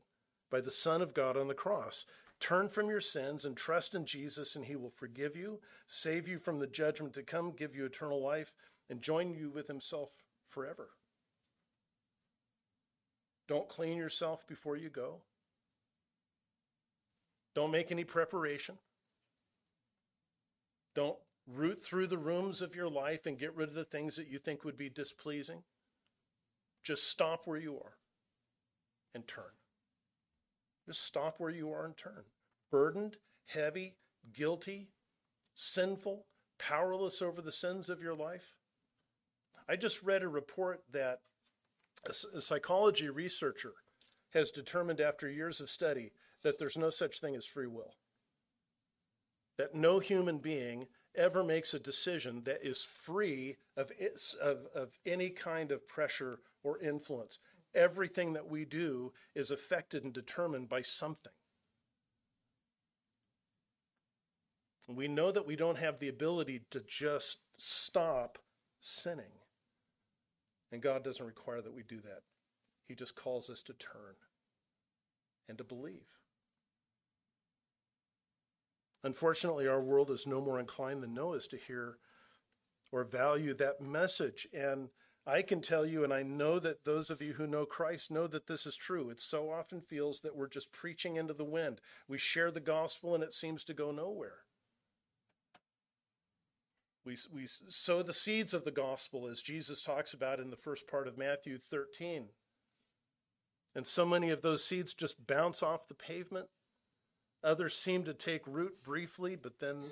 by 0.49 0.61
the 0.61 0.71
Son 0.71 1.01
of 1.01 1.13
God 1.13 1.35
on 1.35 1.49
the 1.49 1.53
cross. 1.53 2.05
Turn 2.39 2.69
from 2.69 2.89
your 2.89 3.01
sins 3.01 3.43
and 3.43 3.57
trust 3.57 3.93
in 3.93 4.05
Jesus, 4.05 4.55
and 4.55 4.63
he 4.63 4.77
will 4.77 4.89
forgive 4.89 5.35
you, 5.35 5.59
save 5.87 6.29
you 6.29 6.39
from 6.39 6.59
the 6.59 6.67
judgment 6.67 7.13
to 7.15 7.23
come, 7.23 7.51
give 7.51 7.75
you 7.75 7.83
eternal 7.83 8.23
life, 8.23 8.53
and 8.89 9.01
join 9.01 9.33
you 9.33 9.49
with 9.49 9.67
himself 9.67 10.09
forever. 10.49 10.89
Don't 13.47 13.69
clean 13.69 13.97
yourself 13.97 14.47
before 14.47 14.77
you 14.77 14.89
go. 14.89 15.21
Don't 17.53 17.71
make 17.71 17.91
any 17.91 18.03
preparation. 18.03 18.77
Don't 20.95 21.17
root 21.47 21.83
through 21.83 22.07
the 22.07 22.17
rooms 22.17 22.61
of 22.61 22.75
your 22.75 22.89
life 22.89 23.25
and 23.25 23.37
get 23.37 23.55
rid 23.55 23.69
of 23.69 23.75
the 23.75 23.83
things 23.83 24.15
that 24.15 24.27
you 24.27 24.39
think 24.39 24.63
would 24.63 24.77
be 24.77 24.89
displeasing. 24.89 25.63
Just 26.83 27.09
stop 27.09 27.41
where 27.45 27.57
you 27.57 27.75
are 27.75 27.97
and 29.13 29.27
turn. 29.27 29.51
Just 30.85 31.03
stop 31.03 31.35
where 31.37 31.49
you 31.49 31.71
are 31.71 31.85
and 31.85 31.95
turn. 31.95 32.23
Burdened, 32.71 33.17
heavy, 33.45 33.95
guilty, 34.33 34.89
sinful, 35.53 36.25
powerless 36.57 37.21
over 37.21 37.41
the 37.41 37.51
sins 37.51 37.89
of 37.89 38.01
your 38.01 38.15
life. 38.15 38.55
I 39.71 39.77
just 39.77 40.03
read 40.03 40.21
a 40.21 40.27
report 40.27 40.81
that 40.91 41.19
a 42.05 42.41
psychology 42.41 43.07
researcher 43.09 43.71
has 44.33 44.51
determined 44.51 44.99
after 44.99 45.31
years 45.31 45.61
of 45.61 45.69
study 45.69 46.11
that 46.43 46.59
there's 46.59 46.75
no 46.75 46.89
such 46.89 47.21
thing 47.21 47.37
as 47.37 47.45
free 47.45 47.67
will. 47.67 47.95
That 49.57 49.73
no 49.73 49.99
human 49.99 50.39
being 50.39 50.87
ever 51.15 51.41
makes 51.41 51.73
a 51.73 51.79
decision 51.79 52.43
that 52.43 52.59
is 52.61 52.83
free 52.83 53.55
of, 53.77 53.93
of, 54.41 54.65
of 54.75 54.89
any 55.05 55.29
kind 55.29 55.71
of 55.71 55.87
pressure 55.87 56.39
or 56.63 56.77
influence. 56.79 57.39
Everything 57.73 58.33
that 58.33 58.49
we 58.49 58.65
do 58.65 59.13
is 59.35 59.51
affected 59.51 60.03
and 60.03 60.11
determined 60.11 60.67
by 60.67 60.81
something. 60.81 61.31
We 64.89 65.07
know 65.07 65.31
that 65.31 65.47
we 65.47 65.55
don't 65.55 65.77
have 65.77 65.99
the 65.99 66.09
ability 66.09 66.63
to 66.71 66.81
just 66.81 67.37
stop 67.57 68.37
sinning. 68.81 69.31
And 70.71 70.81
God 70.81 71.03
doesn't 71.03 71.25
require 71.25 71.61
that 71.61 71.73
we 71.73 71.83
do 71.83 71.99
that. 72.01 72.21
He 72.87 72.95
just 72.95 73.15
calls 73.15 73.49
us 73.49 73.61
to 73.63 73.73
turn 73.73 74.15
and 75.49 75.57
to 75.57 75.63
believe. 75.63 76.07
Unfortunately, 79.03 79.67
our 79.67 79.81
world 79.81 80.11
is 80.11 80.27
no 80.27 80.39
more 80.41 80.59
inclined 80.59 81.01
than 81.01 81.13
Noah's 81.13 81.47
to 81.47 81.57
hear 81.57 81.97
or 82.91 83.03
value 83.03 83.53
that 83.55 83.81
message. 83.81 84.47
And 84.53 84.89
I 85.25 85.41
can 85.41 85.61
tell 85.61 85.85
you, 85.85 86.03
and 86.03 86.13
I 86.13 86.23
know 86.23 86.59
that 86.59 86.83
those 86.83 87.09
of 87.09 87.21
you 87.21 87.33
who 87.33 87.47
know 87.47 87.65
Christ 87.65 88.11
know 88.11 88.27
that 88.27 88.47
this 88.47 88.65
is 88.65 88.75
true. 88.75 89.09
It 89.09 89.19
so 89.19 89.51
often 89.51 89.81
feels 89.81 90.21
that 90.21 90.35
we're 90.35 90.47
just 90.47 90.71
preaching 90.71 91.15
into 91.15 91.33
the 91.33 91.45
wind. 91.45 91.79
We 92.07 92.17
share 92.17 92.51
the 92.51 92.59
gospel 92.59 93.15
and 93.15 93.23
it 93.23 93.33
seems 93.33 93.63
to 93.65 93.73
go 93.73 93.91
nowhere. 93.91 94.39
We, 97.05 97.17
we 97.33 97.47
sow 97.47 98.03
the 98.03 98.13
seeds 98.13 98.53
of 98.53 98.63
the 98.63 98.71
gospel, 98.71 99.27
as 99.27 99.41
Jesus 99.41 99.81
talks 99.81 100.13
about 100.13 100.39
in 100.39 100.51
the 100.51 100.55
first 100.55 100.87
part 100.87 101.07
of 101.07 101.17
Matthew 101.17 101.57
13. 101.57 102.29
And 103.73 103.87
so 103.87 104.05
many 104.05 104.29
of 104.29 104.41
those 104.41 104.65
seeds 104.65 104.93
just 104.93 105.25
bounce 105.25 105.63
off 105.63 105.87
the 105.87 105.95
pavement 105.95 106.47
Others 107.43 107.75
seem 107.75 108.03
to 108.03 108.13
take 108.13 108.45
root 108.45 108.83
briefly, 108.83 109.35
but 109.35 109.59
then 109.59 109.83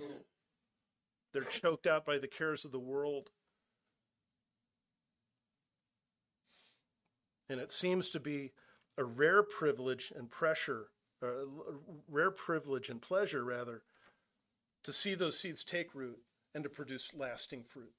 they're 1.33 1.43
choked 1.43 1.87
out 1.87 2.05
by 2.05 2.19
the 2.19 2.27
cares 2.27 2.63
of 2.63 2.71
the 2.71 2.79
world. 2.79 3.29
And 7.49 7.59
it 7.59 7.71
seems 7.71 8.09
to 8.11 8.19
be 8.19 8.51
a 8.97 9.03
rare 9.03 9.41
privilege 9.41 10.13
and 10.15 10.29
pressure, 10.29 10.89
uh, 11.23 11.27
a 11.27 11.77
rare 12.07 12.29
privilege 12.29 12.89
and 12.89 13.01
pleasure, 13.01 13.43
rather, 13.43 13.81
to 14.83 14.93
see 14.93 15.15
those 15.15 15.39
seeds 15.39 15.63
take 15.63 15.95
root 15.95 16.19
and 16.59 16.63
to 16.65 16.69
produce 16.69 17.13
lasting 17.15 17.63
fruit. 17.63 17.93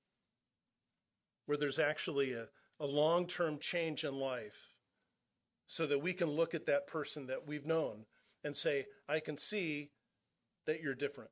Where 1.46 1.56
there's 1.56 1.78
actually 1.78 2.34
a, 2.34 2.48
a 2.78 2.84
long 2.84 3.26
term 3.26 3.58
change 3.58 4.04
in 4.04 4.14
life, 4.14 4.74
so 5.66 5.86
that 5.86 6.02
we 6.02 6.12
can 6.12 6.28
look 6.28 6.54
at 6.54 6.66
that 6.66 6.86
person 6.86 7.26
that 7.26 7.46
we've 7.46 7.64
known 7.64 8.04
and 8.44 8.54
say, 8.54 8.84
I 9.08 9.20
can 9.20 9.38
see 9.38 9.92
that 10.66 10.82
you're 10.82 10.94
different. 10.94 11.30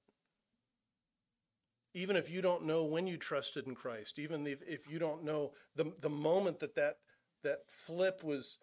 Even 1.92 2.16
if 2.16 2.30
you 2.30 2.40
don't 2.40 2.64
know 2.64 2.85
when 2.85 3.06
you 3.06 3.18
trusted 3.18 3.66
in 3.66 3.75
Christ, 3.75 4.18
even 4.18 4.47
if, 4.47 4.61
if 4.66 4.90
you 4.90 4.99
don't 4.99 5.23
know 5.23 5.52
the, 5.76 5.92
the 6.00 6.08
moment 6.08 6.61
that 6.61 6.76
that, 6.76 6.97
that 7.42 7.58
flip 7.68 8.25
was 8.25 8.58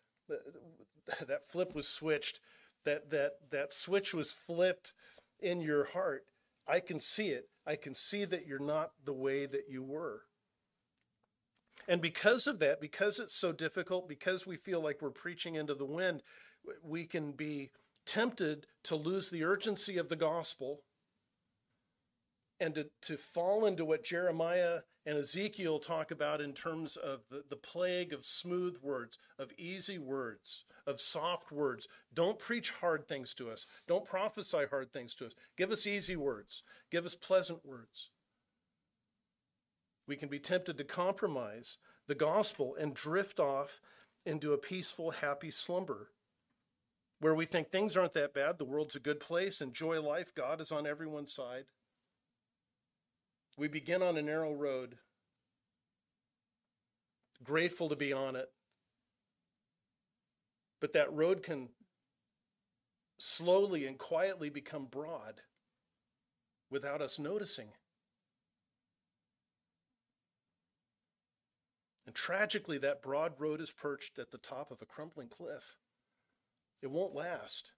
that 1.27 1.45
flip 1.45 1.75
was 1.75 1.87
switched, 1.87 2.39
that, 2.83 3.11
that, 3.11 3.33
that 3.51 3.71
switch 3.71 4.11
was 4.11 4.31
flipped 4.31 4.93
in 5.39 5.61
your 5.61 5.85
heart, 5.85 6.23
I 6.67 6.79
can 6.79 6.99
see 6.99 7.29
it. 7.29 7.49
I 7.65 7.75
can 7.75 7.93
see 7.93 8.25
that 8.25 8.45
you're 8.45 8.59
not 8.59 8.91
the 9.03 9.13
way 9.13 9.45
that 9.45 9.65
you 9.69 9.83
were. 9.83 10.21
And 11.87 12.01
because 12.01 12.47
of 12.47 12.59
that, 12.59 12.81
because 12.81 13.19
it's 13.19 13.35
so 13.35 13.51
difficult, 13.51 14.09
because 14.09 14.47
we 14.47 14.55
feel 14.55 14.81
like 14.81 15.01
we're 15.01 15.11
preaching 15.11 15.55
into 15.55 15.75
the 15.75 15.85
wind, 15.85 16.23
we 16.83 17.05
can 17.05 17.31
be 17.31 17.71
tempted 18.05 18.67
to 18.83 18.95
lose 18.95 19.29
the 19.29 19.43
urgency 19.43 19.97
of 19.97 20.09
the 20.09 20.15
gospel 20.15 20.81
and 22.59 22.75
to, 22.75 22.87
to 23.01 23.17
fall 23.17 23.65
into 23.65 23.85
what 23.85 24.03
Jeremiah 24.03 24.79
and 25.05 25.17
Ezekiel 25.17 25.79
talk 25.79 26.11
about 26.11 26.41
in 26.41 26.53
terms 26.53 26.95
of 26.95 27.21
the, 27.29 27.43
the 27.49 27.55
plague 27.55 28.13
of 28.13 28.25
smooth 28.25 28.77
words, 28.81 29.17
of 29.37 29.51
easy 29.57 29.97
words, 29.97 30.65
of 30.87 31.01
soft 31.01 31.51
words. 31.51 31.87
Don't 32.13 32.39
preach 32.39 32.71
hard 32.71 33.07
things 33.07 33.33
to 33.35 33.49
us. 33.49 33.65
Don't 33.87 34.05
prophesy 34.05 34.65
hard 34.69 34.91
things 34.91 35.13
to 35.15 35.27
us. 35.27 35.33
Give 35.57 35.71
us 35.71 35.85
easy 35.85 36.15
words. 36.15 36.63
Give 36.91 37.05
us 37.05 37.15
pleasant 37.15 37.65
words. 37.65 38.09
We 40.07 40.15
can 40.15 40.29
be 40.29 40.39
tempted 40.39 40.77
to 40.77 40.83
compromise 40.83 41.77
the 42.07 42.15
gospel 42.15 42.75
and 42.79 42.93
drift 42.93 43.39
off 43.39 43.79
into 44.25 44.53
a 44.53 44.57
peaceful, 44.57 45.11
happy 45.11 45.51
slumber 45.51 46.09
where 47.19 47.35
we 47.35 47.45
think 47.45 47.69
things 47.69 47.95
aren't 47.95 48.13
that 48.13 48.33
bad, 48.33 48.57
the 48.57 48.65
world's 48.65 48.95
a 48.95 48.99
good 48.99 49.19
place, 49.19 49.61
enjoy 49.61 50.01
life, 50.01 50.33
God 50.35 50.59
is 50.61 50.71
on 50.71 50.85
everyone's 50.85 51.33
side. 51.33 51.65
We 53.57 53.67
begin 53.67 54.01
on 54.01 54.17
a 54.17 54.21
narrow 54.21 54.53
road, 54.53 54.95
grateful 57.43 57.89
to 57.89 57.95
be 57.95 58.11
on 58.11 58.35
it. 58.35 58.49
But 60.81 60.93
that 60.93 61.13
road 61.13 61.41
can 61.41 61.69
slowly 63.17 63.87
and 63.87 63.97
quietly 63.97 64.49
become 64.49 64.85
broad 64.85 65.41
without 66.69 67.01
us 67.01 67.17
noticing. 67.17 67.69
And 72.05 72.13
tragically, 72.13 72.77
that 72.79 73.01
broad 73.01 73.33
road 73.39 73.61
is 73.61 73.71
perched 73.71 74.19
at 74.19 74.31
the 74.31 74.37
top 74.37 74.69
of 74.69 74.81
a 74.81 74.85
crumbling 74.85 75.29
cliff. 75.29 75.77
It 76.81 76.91
won't 76.91 77.15
last. 77.15 77.71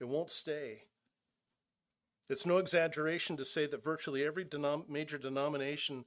It 0.00 0.04
won't 0.04 0.30
stay. 0.30 0.84
It's 2.28 2.46
no 2.46 2.58
exaggeration 2.58 3.36
to 3.36 3.44
say 3.44 3.66
that 3.66 3.82
virtually 3.82 4.24
every 4.24 4.44
denom- 4.44 4.88
major 4.88 5.18
denomination 5.18 6.06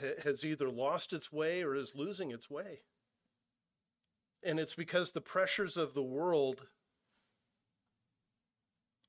ha- 0.00 0.20
has 0.22 0.44
either 0.44 0.70
lost 0.70 1.12
its 1.12 1.32
way 1.32 1.62
or 1.62 1.74
is 1.74 1.94
losing 1.94 2.30
its 2.30 2.50
way. 2.50 2.80
And 4.42 4.60
it's 4.60 4.74
because 4.74 5.12
the 5.12 5.20
pressures 5.20 5.76
of 5.76 5.94
the 5.94 6.02
world 6.02 6.66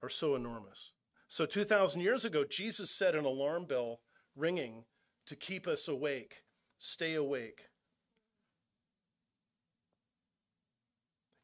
are 0.01 0.09
so 0.09 0.35
enormous. 0.35 0.93
So, 1.27 1.45
2,000 1.45 2.01
years 2.01 2.25
ago, 2.25 2.43
Jesus 2.43 2.89
set 2.89 3.15
an 3.15 3.25
alarm 3.25 3.65
bell 3.65 3.99
ringing 4.35 4.85
to 5.27 5.35
keep 5.35 5.67
us 5.67 5.87
awake. 5.87 6.43
Stay 6.79 7.13
awake. 7.13 7.65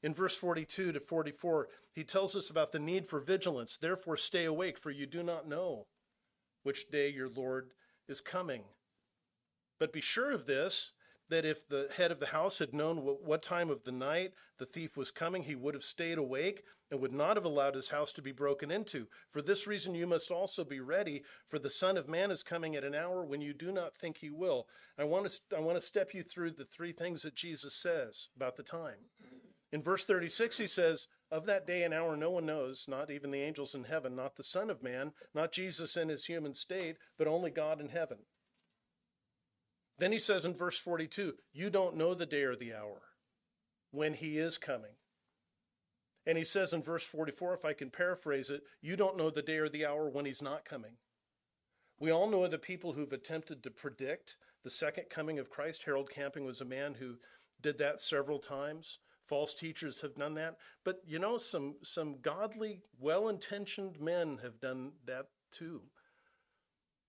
In 0.02 0.14
verse 0.14 0.36
42 0.38 0.94
to 0.94 1.00
44, 1.00 1.68
he 1.96 2.04
tells 2.04 2.36
us 2.36 2.50
about 2.50 2.74
the 2.74 2.80
need 2.80 3.08
for 3.08 3.20
vigilance. 3.22 3.78
Therefore, 3.78 4.18
stay 4.18 4.44
awake, 4.44 4.78
for 4.78 4.92
you 4.92 5.06
do 5.06 5.24
not 5.24 5.48
know 5.48 5.88
which 6.64 6.92
day 6.92 7.10
your 7.10 7.30
Lord 7.30 7.72
is 8.08 8.20
coming. 8.20 8.64
But 9.80 9.94
be 9.94 10.02
sure 10.02 10.32
of 10.32 10.46
this 10.46 10.92
that 11.30 11.46
if 11.46 11.68
the 11.68 11.88
head 11.96 12.12
of 12.12 12.20
the 12.20 12.28
house 12.28 12.60
had 12.60 12.74
known 12.74 12.98
what 12.98 13.42
time 13.42 13.70
of 13.70 13.84
the 13.84 13.92
night 13.92 14.34
the 14.60 14.66
thief 14.66 14.96
was 14.96 15.10
coming, 15.10 15.44
he 15.44 15.56
would 15.56 15.74
have 15.74 15.84
stayed 15.84 16.18
awake 16.18 16.64
and 16.92 17.00
would 17.00 17.14
not 17.14 17.36
have 17.36 17.46
allowed 17.46 17.74
his 17.74 17.90
house 17.90 18.14
to 18.14 18.22
be 18.22 18.32
broken 18.32 18.70
into. 18.70 19.08
For 19.30 19.42
this 19.42 19.66
reason, 19.66 19.96
you 19.96 20.06
must 20.06 20.30
also 20.30 20.64
be 20.64 20.80
ready, 20.80 21.24
for 21.46 21.58
the 21.58 21.70
Son 21.70 21.98
of 21.98 22.08
Man 22.08 22.30
is 22.30 22.44
coming 22.44 22.75
at 22.75 22.84
an 22.84 22.94
hour 22.94 23.25
when 23.25 23.42
you 23.42 23.54
do 23.54 23.72
not 23.72 23.98
think 23.98 24.18
he 24.18 24.30
will. 24.30 24.68
I 25.00 25.04
want 25.04 25.28
to, 25.28 25.58
I 25.58 25.62
want 25.62 25.80
to 25.80 25.86
step 25.86 26.14
you 26.14 26.22
through 26.22 26.52
the 26.52 26.66
three 26.66 26.92
things 26.92 27.24
that 27.24 27.36
Jesus 27.36 27.74
says 27.74 28.30
about 28.36 28.56
the 28.56 28.64
time. 28.64 29.10
In 29.72 29.82
verse 29.82 30.06
36, 30.06 30.58
he 30.58 30.68
says, 30.68 31.08
Of 31.32 31.46
that 31.48 31.65
day 31.65 31.84
and 31.84 31.94
hour 31.94 32.15
no 32.15 32.29
one 32.29 32.46
knows, 32.46 32.86
not 32.88 33.10
even 33.10 33.32
the 33.32 33.41
angels 33.41 33.74
in 33.74 33.86
heaven, 33.86 34.15
not 34.15 34.36
the 34.36 34.44
Son 34.44 34.70
of 34.70 34.84
Man, 34.84 35.12
not 35.34 35.51
Jesus 35.51 35.98
in 35.98 36.10
his 36.10 36.25
human 36.25 36.53
state, 36.53 36.98
but 37.17 37.27
only 37.27 37.50
God 37.50 37.82
in 37.82 37.89
heaven. 37.89 38.20
Then 39.98 40.12
he 40.12 40.20
says 40.20 40.46
in 40.46 40.53
verse 40.53 40.77
42, 40.77 41.34
You 41.53 41.70
don't 41.70 41.96
know 41.96 42.13
the 42.13 42.25
day 42.25 42.44
or 42.44 42.55
the 42.55 42.74
hour 42.74 43.01
when 43.91 44.13
he 44.13 44.38
is 44.38 44.58
coming. 44.58 44.91
And 46.27 46.38
he 46.38 46.44
says 46.44 46.74
in 46.74 46.82
verse 46.82 47.03
44, 47.03 47.53
if 47.53 47.65
I 47.65 47.74
can 47.74 47.89
paraphrase 47.89 48.50
it, 48.50 48.62
You 48.82 48.96
don't 48.96 49.17
know 49.17 49.29
the 49.29 49.41
day 49.41 49.58
or 49.58 49.70
the 49.70 49.86
hour 49.86 50.10
when 50.10 50.25
he's 50.25 50.41
not 50.41 50.65
coming. 50.65 50.98
We 52.00 52.12
all 52.12 52.29
know 52.29 52.46
the 52.48 52.58
people 52.58 52.94
who've 52.94 53.13
attempted 53.13 53.63
to 53.63 53.72
predict 53.72 54.36
the 54.63 54.70
second 54.70 55.05
coming 55.10 55.39
of 55.39 55.50
Christ. 55.50 55.84
Harold 55.86 56.10
Camping 56.10 56.44
was 56.46 56.60
a 56.60 56.65
man 56.65 56.96
who 56.96 57.15
did 57.62 57.77
that 57.77 58.01
several 58.01 58.39
times. 58.39 59.00
False 59.27 59.53
teachers 59.53 60.01
have 60.01 60.15
done 60.15 60.36
that. 60.36 60.58
But 60.84 61.01
you 61.05 61.20
know, 61.20 61.38
some, 61.38 61.75
some 61.84 62.17
godly, 62.22 62.82
well 63.00 63.29
intentioned 63.29 64.00
men 64.00 64.39
have 64.44 64.60
done 64.60 64.91
that 65.05 65.27
too. 65.51 65.82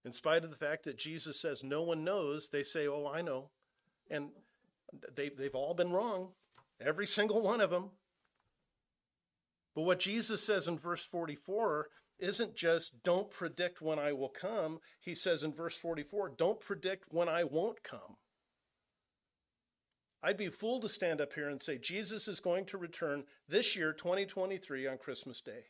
In 0.04 0.12
spite 0.12 0.44
of 0.44 0.50
the 0.50 0.56
fact 0.56 0.84
that 0.84 0.98
Jesus 0.98 1.40
says 1.40 1.62
no 1.62 1.82
one 1.82 2.04
knows, 2.04 2.48
they 2.48 2.62
say, 2.62 2.86
Oh, 2.86 3.10
I 3.12 3.22
know. 3.22 3.50
And 4.10 4.30
they, 5.14 5.28
they've 5.28 5.54
all 5.54 5.74
been 5.74 5.92
wrong, 5.92 6.28
every 6.80 7.06
single 7.06 7.42
one 7.42 7.60
of 7.60 7.70
them. 7.70 7.90
But 9.74 9.82
what 9.82 10.00
Jesus 10.00 10.42
says 10.42 10.68
in 10.68 10.78
verse 10.78 11.04
44 11.04 11.88
isn't 12.18 12.56
just 12.56 13.02
don't 13.02 13.30
predict 13.30 13.82
when 13.82 13.98
I 13.98 14.12
will 14.12 14.30
come. 14.30 14.78
He 15.00 15.14
says 15.14 15.42
in 15.42 15.52
verse 15.52 15.76
44, 15.76 16.32
don't 16.38 16.60
predict 16.60 17.12
when 17.12 17.28
I 17.28 17.44
won't 17.44 17.82
come. 17.82 18.16
I'd 20.22 20.36
be 20.36 20.46
a 20.46 20.50
fool 20.50 20.80
to 20.80 20.88
stand 20.88 21.20
up 21.20 21.34
here 21.34 21.48
and 21.48 21.60
say 21.60 21.78
Jesus 21.78 22.26
is 22.26 22.40
going 22.40 22.64
to 22.66 22.78
return 22.78 23.24
this 23.48 23.76
year, 23.76 23.92
2023, 23.92 24.86
on 24.86 24.98
Christmas 24.98 25.40
Day. 25.40 25.66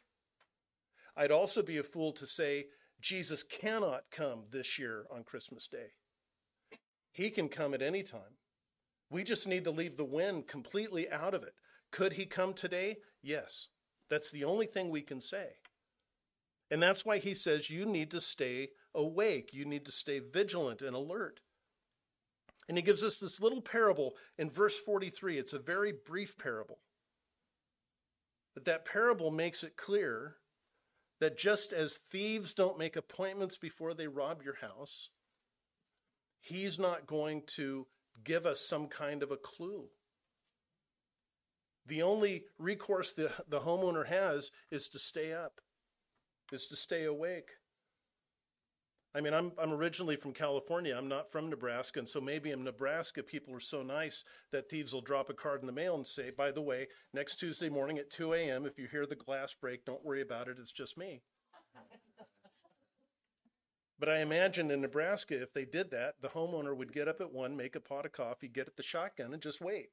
I'd 1.16 1.30
also 1.30 1.62
be 1.62 1.78
a 1.78 1.82
fool 1.82 2.12
to 2.12 2.26
say 2.26 2.66
Jesus 3.00 3.42
cannot 3.42 4.04
come 4.10 4.44
this 4.50 4.78
year 4.78 5.06
on 5.10 5.24
Christmas 5.24 5.66
Day. 5.66 5.92
He 7.12 7.30
can 7.30 7.48
come 7.48 7.74
at 7.74 7.82
any 7.82 8.02
time. 8.02 8.38
We 9.10 9.24
just 9.24 9.46
need 9.46 9.64
to 9.64 9.70
leave 9.70 9.96
the 9.96 10.04
wind 10.04 10.46
completely 10.46 11.10
out 11.10 11.34
of 11.34 11.42
it. 11.42 11.54
Could 11.90 12.14
he 12.14 12.26
come 12.26 12.52
today? 12.52 12.96
Yes. 13.22 13.68
That's 14.10 14.30
the 14.30 14.44
only 14.44 14.66
thing 14.66 14.90
we 14.90 15.02
can 15.02 15.20
say. 15.20 15.46
And 16.70 16.82
that's 16.82 17.06
why 17.06 17.18
he 17.18 17.34
says 17.34 17.70
you 17.70 17.86
need 17.86 18.10
to 18.10 18.20
stay 18.20 18.70
awake. 18.94 19.50
You 19.52 19.64
need 19.64 19.84
to 19.86 19.92
stay 19.92 20.18
vigilant 20.18 20.82
and 20.82 20.96
alert. 20.96 21.40
And 22.68 22.76
he 22.76 22.82
gives 22.82 23.04
us 23.04 23.18
this 23.18 23.40
little 23.40 23.62
parable 23.62 24.14
in 24.38 24.50
verse 24.50 24.78
43. 24.78 25.38
It's 25.38 25.52
a 25.52 25.58
very 25.58 25.92
brief 25.92 26.36
parable. 26.36 26.78
But 28.54 28.64
that 28.64 28.84
parable 28.84 29.30
makes 29.30 29.62
it 29.62 29.76
clear 29.76 30.36
that 31.20 31.38
just 31.38 31.72
as 31.72 31.98
thieves 31.98 32.54
don't 32.54 32.78
make 32.78 32.96
appointments 32.96 33.56
before 33.56 33.94
they 33.94 34.08
rob 34.08 34.42
your 34.42 34.56
house, 34.56 35.10
he's 36.40 36.78
not 36.78 37.06
going 37.06 37.42
to 37.56 37.86
give 38.24 38.46
us 38.46 38.60
some 38.60 38.88
kind 38.88 39.22
of 39.22 39.30
a 39.30 39.36
clue. 39.36 39.88
The 41.86 42.02
only 42.02 42.44
recourse 42.58 43.12
the, 43.12 43.30
the 43.48 43.60
homeowner 43.60 44.06
has 44.06 44.50
is 44.70 44.88
to 44.88 44.98
stay 44.98 45.32
up, 45.32 45.60
is 46.52 46.66
to 46.66 46.76
stay 46.76 47.04
awake. 47.04 47.50
I 49.16 49.22
mean, 49.22 49.32
I'm, 49.32 49.52
I'm 49.56 49.72
originally 49.72 50.16
from 50.16 50.34
California. 50.34 50.94
I'm 50.94 51.08
not 51.08 51.32
from 51.32 51.48
Nebraska. 51.48 52.00
And 52.00 52.08
so 52.08 52.20
maybe 52.20 52.50
in 52.50 52.62
Nebraska, 52.62 53.22
people 53.22 53.54
are 53.54 53.60
so 53.60 53.82
nice 53.82 54.24
that 54.52 54.68
thieves 54.68 54.92
will 54.92 55.00
drop 55.00 55.30
a 55.30 55.34
card 55.34 55.62
in 55.62 55.66
the 55.66 55.72
mail 55.72 55.94
and 55.94 56.06
say, 56.06 56.28
by 56.28 56.50
the 56.50 56.60
way, 56.60 56.88
next 57.14 57.36
Tuesday 57.36 57.70
morning 57.70 57.96
at 57.96 58.10
2 58.10 58.34
a.m., 58.34 58.66
if 58.66 58.78
you 58.78 58.86
hear 58.86 59.06
the 59.06 59.16
glass 59.16 59.54
break, 59.54 59.86
don't 59.86 60.04
worry 60.04 60.20
about 60.20 60.48
it. 60.48 60.58
It's 60.60 60.72
just 60.72 60.98
me. 60.98 61.22
But 63.98 64.10
I 64.10 64.18
imagine 64.18 64.70
in 64.70 64.82
Nebraska, 64.82 65.40
if 65.40 65.54
they 65.54 65.64
did 65.64 65.90
that, 65.92 66.16
the 66.20 66.28
homeowner 66.28 66.76
would 66.76 66.92
get 66.92 67.08
up 67.08 67.22
at 67.22 67.32
one, 67.32 67.56
make 67.56 67.74
a 67.74 67.80
pot 67.80 68.04
of 68.04 68.12
coffee, 68.12 68.46
get 68.46 68.66
at 68.66 68.76
the 68.76 68.82
shotgun, 68.82 69.32
and 69.32 69.40
just 69.40 69.58
wait. 69.58 69.86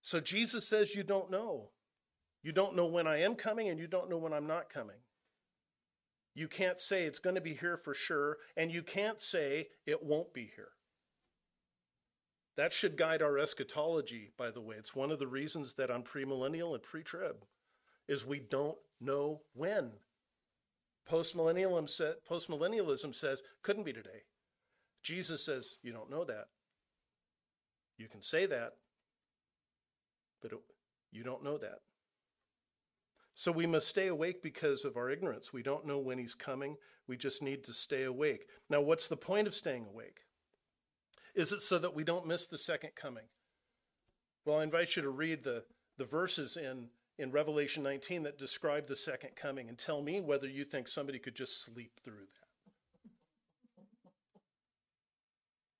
So 0.00 0.20
Jesus 0.20 0.68
says, 0.68 0.94
You 0.94 1.02
don't 1.02 1.32
know. 1.32 1.70
You 2.44 2.52
don't 2.52 2.76
know 2.76 2.86
when 2.86 3.08
I 3.08 3.20
am 3.20 3.34
coming, 3.34 3.68
and 3.68 3.80
you 3.80 3.88
don't 3.88 4.08
know 4.08 4.16
when 4.16 4.32
I'm 4.32 4.46
not 4.46 4.70
coming. 4.70 4.98
You 6.34 6.48
can't 6.48 6.80
say 6.80 7.04
it's 7.04 7.20
going 7.20 7.36
to 7.36 7.40
be 7.40 7.54
here 7.54 7.76
for 7.76 7.94
sure, 7.94 8.38
and 8.56 8.72
you 8.72 8.82
can't 8.82 9.20
say 9.20 9.68
it 9.86 10.02
won't 10.02 10.34
be 10.34 10.50
here. 10.56 10.70
That 12.56 12.72
should 12.72 12.96
guide 12.96 13.22
our 13.22 13.38
eschatology, 13.38 14.30
by 14.36 14.50
the 14.50 14.60
way. 14.60 14.76
It's 14.76 14.94
one 14.94 15.10
of 15.10 15.18
the 15.18 15.26
reasons 15.26 15.74
that 15.74 15.90
I'm 15.90 16.02
premillennial 16.02 16.74
and 16.74 16.82
pre 16.82 17.02
trib, 17.02 17.44
is 18.08 18.26
we 18.26 18.40
don't 18.40 18.78
know 19.00 19.42
when. 19.54 19.92
Postmillennialism, 21.08 21.88
said, 21.88 22.14
postmillennialism 22.28 23.14
says, 23.14 23.42
couldn't 23.62 23.84
be 23.84 23.92
today. 23.92 24.22
Jesus 25.02 25.44
says, 25.44 25.76
you 25.82 25.92
don't 25.92 26.10
know 26.10 26.24
that. 26.24 26.46
You 27.98 28.08
can 28.08 28.22
say 28.22 28.46
that, 28.46 28.72
but 30.42 30.52
it, 30.52 30.58
you 31.12 31.22
don't 31.22 31.44
know 31.44 31.58
that. 31.58 31.80
So 33.34 33.50
we 33.50 33.66
must 33.66 33.88
stay 33.88 34.06
awake 34.06 34.42
because 34.42 34.84
of 34.84 34.96
our 34.96 35.10
ignorance. 35.10 35.52
We 35.52 35.62
don't 35.62 35.86
know 35.86 35.98
when 35.98 36.18
he's 36.18 36.34
coming. 36.34 36.76
We 37.08 37.16
just 37.16 37.42
need 37.42 37.64
to 37.64 37.72
stay 37.72 38.04
awake. 38.04 38.46
Now, 38.70 38.80
what's 38.80 39.08
the 39.08 39.16
point 39.16 39.48
of 39.48 39.54
staying 39.54 39.86
awake? 39.92 40.20
Is 41.34 41.50
it 41.50 41.60
so 41.60 41.78
that 41.78 41.94
we 41.94 42.04
don't 42.04 42.26
miss 42.26 42.46
the 42.46 42.58
second 42.58 42.94
coming? 42.94 43.24
Well, 44.44 44.58
I 44.58 44.62
invite 44.62 44.94
you 44.94 45.02
to 45.02 45.10
read 45.10 45.42
the, 45.42 45.64
the 45.98 46.04
verses 46.04 46.56
in, 46.56 46.88
in 47.18 47.32
Revelation 47.32 47.82
19 47.82 48.22
that 48.22 48.38
describe 48.38 48.86
the 48.86 48.94
second 48.94 49.34
coming 49.34 49.68
and 49.68 49.76
tell 49.76 50.00
me 50.00 50.20
whether 50.20 50.48
you 50.48 50.64
think 50.64 50.86
somebody 50.86 51.18
could 51.18 51.34
just 51.34 51.64
sleep 51.64 51.98
through 52.04 52.14
that. 52.14 52.43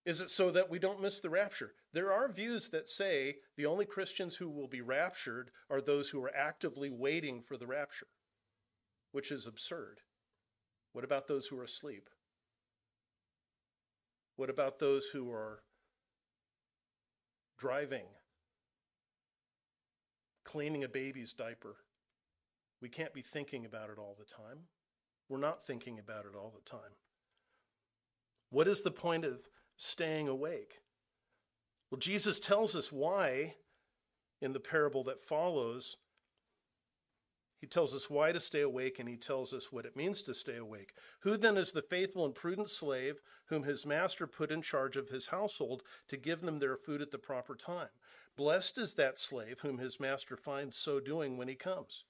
Is 0.05 0.21
it 0.21 0.31
so 0.31 0.51
that 0.51 0.69
we 0.69 0.79
don't 0.79 1.01
miss 1.01 1.21
the 1.21 1.31
rapture? 1.31 1.73
There 1.93 2.13
are 2.13 2.31
views 2.31 2.69
that 2.71 2.89
say 2.89 3.37
the 3.57 3.67
only 3.67 3.87
Christians 3.87 4.37
who 4.37 4.51
will 4.51 4.69
be 4.69 4.83
raptured 4.83 5.51
are 5.71 5.81
those 5.81 6.11
who 6.11 6.23
are 6.23 6.33
actively 6.35 6.91
waiting 6.91 7.41
for 7.41 7.57
the 7.57 7.67
rapture, 7.67 8.09
which 9.13 9.33
is 9.33 9.47
absurd. 9.47 10.01
What 10.93 11.05
about 11.05 11.27
those 11.27 11.47
who 11.47 11.59
are 11.59 11.65
asleep? 11.65 12.11
What 14.37 14.51
about 14.51 14.79
those 14.79 15.07
who 15.07 15.31
are 15.31 15.61
driving, 17.59 18.07
cleaning 20.45 20.85
a 20.85 20.89
baby's 20.89 21.33
diaper? 21.33 21.77
We 22.83 22.91
can't 22.91 23.15
be 23.15 23.23
thinking 23.23 23.65
about 23.65 23.89
it 23.89 23.99
all 23.99 24.17
the 24.19 24.27
time. 24.27 24.65
We're 25.31 25.39
not 25.39 25.67
thinking 25.67 25.99
about 25.99 26.27
it 26.27 26.37
all 26.37 26.53
the 26.55 26.71
time. 26.71 26.93
What 28.51 28.69
is 28.69 28.83
the 28.83 28.91
point 28.91 29.25
of 29.25 29.49
staying 29.77 30.29
awake? 30.29 30.81
Well, 31.91 31.99
Jesus 31.99 32.41
tells 32.41 32.75
us 32.75 32.91
why 32.91 33.55
in 34.41 34.53
the 34.53 34.61
parable 34.61 35.03
that 35.05 35.21
follows. 35.21 35.97
He 37.61 37.67
tells 37.67 37.95
us 37.95 38.11
why 38.11 38.31
to 38.33 38.41
stay 38.41 38.61
awake 38.61 38.99
and 38.99 39.09
he 39.09 39.17
tells 39.17 39.55
us 39.55 39.73
what 39.73 39.87
it 39.87 39.97
means 39.97 40.21
to 40.23 40.35
stay 40.35 40.57
awake. 40.57 40.93
Who 41.21 41.39
then 41.39 41.57
is 41.57 41.73
the 41.73 41.83
faithful 41.83 42.27
and 42.27 42.35
prudent 42.35 42.69
slave 42.69 43.21
whom 43.49 43.63
his 43.63 43.87
master 43.87 44.27
put 44.27 44.51
in 44.51 44.61
charge 44.61 44.97
of 44.99 45.09
his 45.09 45.29
household 45.29 45.83
to 46.09 46.19
give 46.19 46.43
them 46.43 46.59
their 46.59 46.77
food 46.77 47.01
at 47.01 47.11
the 47.11 47.19
proper 47.19 47.55
time? 47.55 47.89
Blessed 48.37 48.77
is 48.77 48.95
that 48.95 49.17
slave 49.17 49.61
whom 49.61 49.79
his 49.79 49.99
master 49.99 50.37
finds 50.37 50.77
so 50.77 51.01
doing 51.01 51.39
when 51.39 51.49
he 51.49 51.55
comes. 51.55 52.05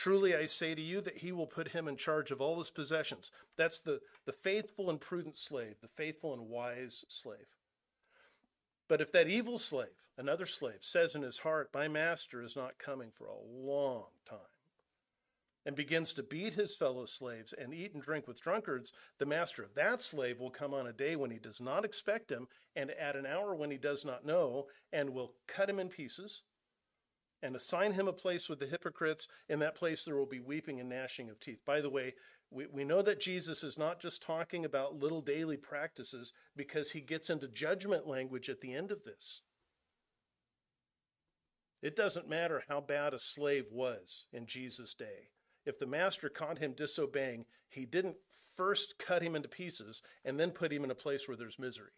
Truly 0.00 0.34
I 0.34 0.46
say 0.46 0.74
to 0.74 0.80
you 0.80 1.02
that 1.02 1.18
he 1.18 1.30
will 1.30 1.46
put 1.46 1.68
him 1.68 1.86
in 1.86 1.94
charge 1.94 2.30
of 2.30 2.40
all 2.40 2.56
his 2.56 2.70
possessions. 2.70 3.30
That's 3.58 3.80
the, 3.80 4.00
the 4.24 4.32
faithful 4.32 4.88
and 4.88 4.98
prudent 4.98 5.36
slave, 5.36 5.74
the 5.82 5.88
faithful 5.88 6.32
and 6.32 6.48
wise 6.48 7.04
slave. 7.10 7.58
But 8.88 9.02
if 9.02 9.12
that 9.12 9.28
evil 9.28 9.58
slave, 9.58 10.00
another 10.16 10.46
slave, 10.46 10.78
says 10.80 11.14
in 11.14 11.20
his 11.20 11.40
heart, 11.40 11.68
My 11.74 11.86
master 11.86 12.40
is 12.40 12.56
not 12.56 12.78
coming 12.78 13.10
for 13.10 13.26
a 13.26 13.36
long 13.36 14.06
time, 14.24 14.38
and 15.66 15.76
begins 15.76 16.14
to 16.14 16.22
beat 16.22 16.54
his 16.54 16.74
fellow 16.74 17.04
slaves 17.04 17.52
and 17.52 17.74
eat 17.74 17.92
and 17.92 18.02
drink 18.02 18.26
with 18.26 18.40
drunkards, 18.40 18.94
the 19.18 19.26
master 19.26 19.62
of 19.62 19.74
that 19.74 20.00
slave 20.00 20.40
will 20.40 20.48
come 20.48 20.72
on 20.72 20.86
a 20.86 20.94
day 20.94 21.14
when 21.14 21.30
he 21.30 21.38
does 21.38 21.60
not 21.60 21.84
expect 21.84 22.32
him, 22.32 22.48
and 22.74 22.90
at 22.92 23.16
an 23.16 23.26
hour 23.26 23.54
when 23.54 23.70
he 23.70 23.76
does 23.76 24.06
not 24.06 24.24
know, 24.24 24.66
and 24.94 25.10
will 25.10 25.34
cut 25.46 25.68
him 25.68 25.78
in 25.78 25.90
pieces 25.90 26.40
and 27.42 27.56
assign 27.56 27.92
him 27.92 28.08
a 28.08 28.12
place 28.12 28.48
with 28.48 28.58
the 28.58 28.66
hypocrites. 28.66 29.28
In 29.48 29.60
that 29.60 29.74
place, 29.74 30.04
there 30.04 30.16
will 30.16 30.26
be 30.26 30.40
weeping 30.40 30.80
and 30.80 30.88
gnashing 30.88 31.30
of 31.30 31.40
teeth. 31.40 31.60
By 31.64 31.80
the 31.80 31.90
way, 31.90 32.14
we, 32.50 32.66
we 32.66 32.84
know 32.84 33.02
that 33.02 33.20
Jesus 33.20 33.62
is 33.62 33.78
not 33.78 34.00
just 34.00 34.22
talking 34.22 34.64
about 34.64 34.98
little 34.98 35.20
daily 35.20 35.56
practices 35.56 36.32
because 36.56 36.90
he 36.90 37.00
gets 37.00 37.30
into 37.30 37.48
judgment 37.48 38.06
language 38.06 38.48
at 38.48 38.60
the 38.60 38.74
end 38.74 38.90
of 38.90 39.04
this. 39.04 39.42
It 41.82 41.96
doesn't 41.96 42.28
matter 42.28 42.64
how 42.68 42.80
bad 42.80 43.14
a 43.14 43.18
slave 43.18 43.66
was 43.72 44.26
in 44.32 44.46
Jesus' 44.46 44.92
day. 44.92 45.30
If 45.64 45.78
the 45.78 45.86
master 45.86 46.28
caught 46.28 46.58
him 46.58 46.74
disobeying, 46.76 47.46
he 47.68 47.86
didn't 47.86 48.16
first 48.56 48.98
cut 48.98 49.22
him 49.22 49.34
into 49.34 49.48
pieces 49.48 50.02
and 50.24 50.38
then 50.38 50.50
put 50.50 50.72
him 50.72 50.84
in 50.84 50.90
a 50.90 50.94
place 50.94 51.26
where 51.26 51.36
there's 51.36 51.58
misery. 51.58 51.92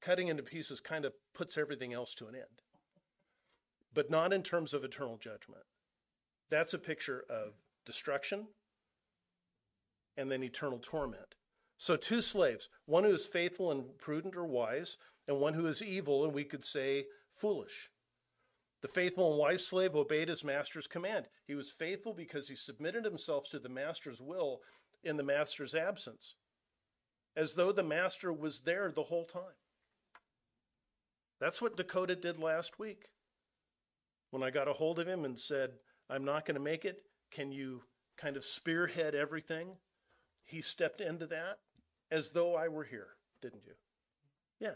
Cutting 0.00 0.28
into 0.28 0.42
pieces 0.42 0.80
kind 0.80 1.04
of 1.04 1.14
puts 1.34 1.56
everything 1.56 1.92
else 1.92 2.14
to 2.14 2.26
an 2.26 2.34
end 2.34 2.63
but 3.94 4.10
not 4.10 4.32
in 4.32 4.42
terms 4.42 4.74
of 4.74 4.84
eternal 4.84 5.16
judgment. 5.16 5.62
That's 6.50 6.74
a 6.74 6.78
picture 6.78 7.24
of 7.30 7.54
destruction 7.86 8.48
and 10.16 10.30
then 10.30 10.42
eternal 10.42 10.78
torment. 10.78 11.34
So, 11.76 11.96
two 11.96 12.20
slaves, 12.20 12.68
one 12.86 13.04
who 13.04 13.12
is 13.12 13.26
faithful 13.26 13.70
and 13.70 13.96
prudent 13.98 14.36
or 14.36 14.46
wise, 14.46 14.96
and 15.26 15.40
one 15.40 15.54
who 15.54 15.66
is 15.66 15.82
evil, 15.82 16.24
and 16.24 16.32
we 16.32 16.44
could 16.44 16.64
say 16.64 17.06
foolish. 17.32 17.90
The 18.82 18.88
faithful 18.88 19.30
and 19.30 19.38
wise 19.38 19.66
slave 19.66 19.94
obeyed 19.96 20.28
his 20.28 20.44
master's 20.44 20.86
command. 20.86 21.26
He 21.46 21.54
was 21.54 21.70
faithful 21.70 22.12
because 22.12 22.48
he 22.48 22.54
submitted 22.56 23.04
himself 23.04 23.48
to 23.50 23.58
the 23.58 23.68
master's 23.68 24.20
will 24.20 24.60
in 25.02 25.16
the 25.16 25.22
master's 25.22 25.74
absence. 25.74 26.36
as 27.36 27.54
though 27.54 27.72
the 27.72 27.82
master 27.82 28.32
was 28.32 28.60
there 28.60 28.92
the 28.94 29.04
whole 29.04 29.24
time. 29.24 29.58
That's 31.40 31.60
what 31.60 31.76
Dakota 31.76 32.14
did 32.14 32.38
last 32.38 32.78
week. 32.78 33.06
When 34.34 34.42
I 34.42 34.50
got 34.50 34.66
a 34.66 34.72
hold 34.72 34.98
of 34.98 35.06
him 35.06 35.24
and 35.24 35.38
said, 35.38 35.74
I'm 36.10 36.24
not 36.24 36.44
going 36.44 36.56
to 36.56 36.60
make 36.60 36.84
it, 36.84 37.04
can 37.30 37.52
you 37.52 37.82
kind 38.16 38.36
of 38.36 38.44
spearhead 38.44 39.14
everything? 39.14 39.76
He 40.44 40.60
stepped 40.60 41.00
into 41.00 41.28
that 41.28 41.58
as 42.10 42.30
though 42.30 42.56
I 42.56 42.66
were 42.66 42.82
here, 42.82 43.10
didn't 43.40 43.62
you? 43.64 43.74
Yeah. 44.58 44.74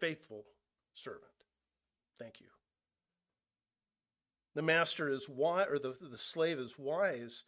Faithful 0.00 0.44
servant. 0.92 1.30
Thank 2.18 2.40
you. 2.40 2.48
The 4.56 4.62
master 4.62 5.08
is 5.08 5.28
wise, 5.28 5.68
or 5.70 5.78
the, 5.78 5.96
the 6.00 6.18
slave 6.18 6.58
is 6.58 6.76
wise 6.76 7.44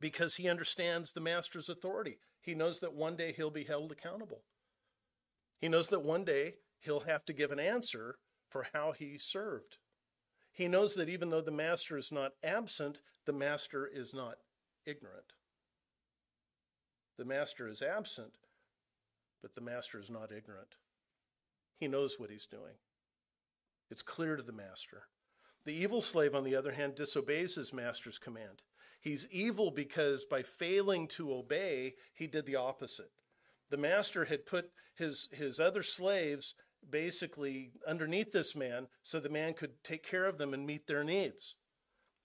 because 0.00 0.36
he 0.36 0.48
understands 0.48 1.12
the 1.12 1.20
master's 1.20 1.68
authority. 1.68 2.16
He 2.40 2.54
knows 2.54 2.80
that 2.80 2.94
one 2.94 3.14
day 3.14 3.34
he'll 3.36 3.50
be 3.50 3.64
held 3.64 3.92
accountable. 3.92 4.40
He 5.60 5.68
knows 5.68 5.88
that 5.88 6.02
one 6.02 6.24
day 6.24 6.54
he'll 6.80 7.00
have 7.00 7.26
to 7.26 7.34
give 7.34 7.50
an 7.50 7.60
answer 7.60 8.16
for 8.56 8.68
how 8.72 8.92
he 8.92 9.18
served. 9.18 9.76
He 10.50 10.66
knows 10.66 10.94
that 10.94 11.10
even 11.10 11.28
though 11.28 11.42
the 11.42 11.50
master 11.50 11.98
is 11.98 12.10
not 12.10 12.32
absent, 12.42 13.00
the 13.26 13.32
master 13.34 13.86
is 13.86 14.14
not 14.14 14.36
ignorant. 14.86 15.34
The 17.18 17.26
master 17.26 17.68
is 17.68 17.82
absent, 17.82 18.38
but 19.42 19.54
the 19.54 19.60
master 19.60 20.00
is 20.00 20.08
not 20.08 20.32
ignorant. 20.32 20.76
He 21.76 21.86
knows 21.86 22.14
what 22.18 22.30
he's 22.30 22.46
doing. 22.46 22.76
It's 23.90 24.00
clear 24.00 24.36
to 24.36 24.42
the 24.42 24.52
master. 24.52 25.02
The 25.66 25.74
evil 25.74 26.00
slave, 26.00 26.34
on 26.34 26.44
the 26.44 26.56
other 26.56 26.72
hand, 26.72 26.94
disobeys 26.94 27.56
his 27.56 27.74
master's 27.74 28.18
command. 28.18 28.62
He's 29.02 29.28
evil 29.30 29.70
because 29.70 30.24
by 30.24 30.42
failing 30.42 31.08
to 31.08 31.34
obey, 31.34 31.96
he 32.14 32.26
did 32.26 32.46
the 32.46 32.56
opposite. 32.56 33.10
The 33.68 33.76
master 33.76 34.24
had 34.24 34.46
put 34.46 34.70
his, 34.94 35.28
his 35.32 35.60
other 35.60 35.82
slaves 35.82 36.54
basically 36.88 37.72
underneath 37.86 38.32
this 38.32 38.54
man 38.54 38.88
so 39.02 39.18
the 39.18 39.28
man 39.28 39.54
could 39.54 39.82
take 39.82 40.06
care 40.06 40.26
of 40.26 40.38
them 40.38 40.54
and 40.54 40.66
meet 40.66 40.86
their 40.86 41.04
needs, 41.04 41.54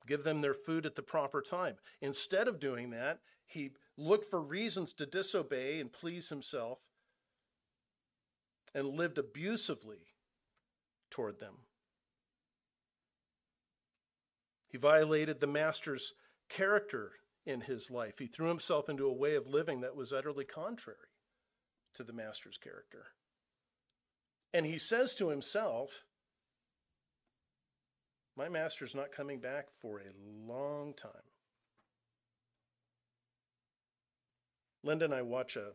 give 0.08 0.24
them 0.24 0.42
their 0.42 0.54
food 0.54 0.86
at 0.86 0.96
the 0.96 1.02
proper 1.02 1.42
time. 1.42 1.76
Instead 2.02 2.48
of 2.48 2.60
doing 2.60 2.92
that, 2.92 3.20
he 3.46 3.72
looked 3.98 4.26
for 4.26 4.42
reasons 4.42 4.94
to 4.94 5.06
disobey 5.06 5.80
and 5.80 5.92
please 5.92 6.30
himself 6.30 6.80
and 8.74 8.88
lived 8.88 9.18
abusively 9.18 10.14
toward 11.10 11.40
them. 11.40 11.56
He 14.70 14.78
violated 14.78 15.40
the 15.40 15.48
master's 15.48 16.14
character 16.50 17.12
in 17.46 17.62
his 17.62 17.92
life. 17.92 18.20
He 18.20 18.28
threw 18.28 18.48
himself 18.48 18.88
into 18.88 19.08
a 19.08 19.14
way 19.14 19.36
of 19.36 19.48
living 19.48 19.82
that 19.82 19.96
was 19.96 20.14
utterly 20.14 20.46
contrary 20.46 20.98
to 21.96 22.04
the 22.04 22.14
master's 22.14 22.58
character. 22.58 23.08
And 24.54 24.66
he 24.66 24.78
says 24.78 25.16
to 25.16 25.30
himself, 25.30 26.04
My 28.36 28.50
master's 28.50 28.96
not 28.96 29.12
coming 29.12 29.40
back 29.40 29.70
for 29.70 30.00
a 30.00 30.12
long 30.48 30.94
time. 30.94 31.12
Linda 34.84 35.06
and 35.06 35.14
I 35.14 35.22
watch 35.22 35.56
a, 35.56 35.72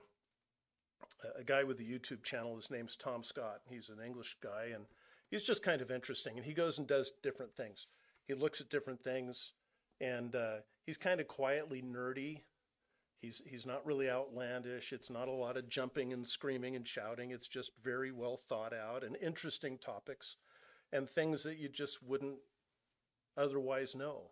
a 1.39 1.45
guy 1.45 1.63
with 1.63 1.81
a 1.81 1.85
YouTube 1.85 2.23
channel. 2.23 2.57
His 2.57 2.71
name's 2.71 2.97
Tom 2.97 3.23
Scott. 3.23 3.61
He's 3.69 3.89
an 3.89 4.05
English 4.05 4.37
guy, 4.43 4.71
and 4.75 4.87
he's 5.31 5.45
just 5.45 5.63
kind 5.63 5.81
of 5.81 5.91
interesting. 5.91 6.37
And 6.37 6.45
he 6.45 6.53
goes 6.53 6.79
and 6.79 6.87
does 6.87 7.13
different 7.23 7.55
things. 7.55 7.87
He 8.27 8.35
looks 8.35 8.61
at 8.61 8.69
different 8.69 9.03
things, 9.03 9.53
and 10.01 10.35
uh, 10.35 10.57
he's 10.85 10.99
kind 10.99 11.21
of 11.21 11.29
quietly 11.29 11.83
nerdy. 11.83 12.43
He's 13.21 13.43
he's 13.47 13.67
not 13.67 13.85
really 13.87 14.11
outlandish. 14.11 14.93
It's 14.93 15.11
not 15.11 15.29
a 15.29 15.33
lot 15.33 15.57
of 15.57 15.69
jumping 15.69 16.13
and 16.13 16.27
screaming 16.27 16.77
and 16.77 16.87
shouting. 16.87 17.31
It's 17.31 17.49
just 17.49 17.71
very 17.83 18.13
well 18.13 18.37
thought 18.37 18.75
out 18.75 19.03
and 19.03 19.17
interesting 19.17 19.79
topics, 19.79 20.37
and 20.93 21.09
things 21.09 21.43
that 21.45 21.57
you 21.57 21.69
just 21.69 22.03
wouldn't 22.03 22.39
otherwise 23.37 23.95
know. 23.95 24.31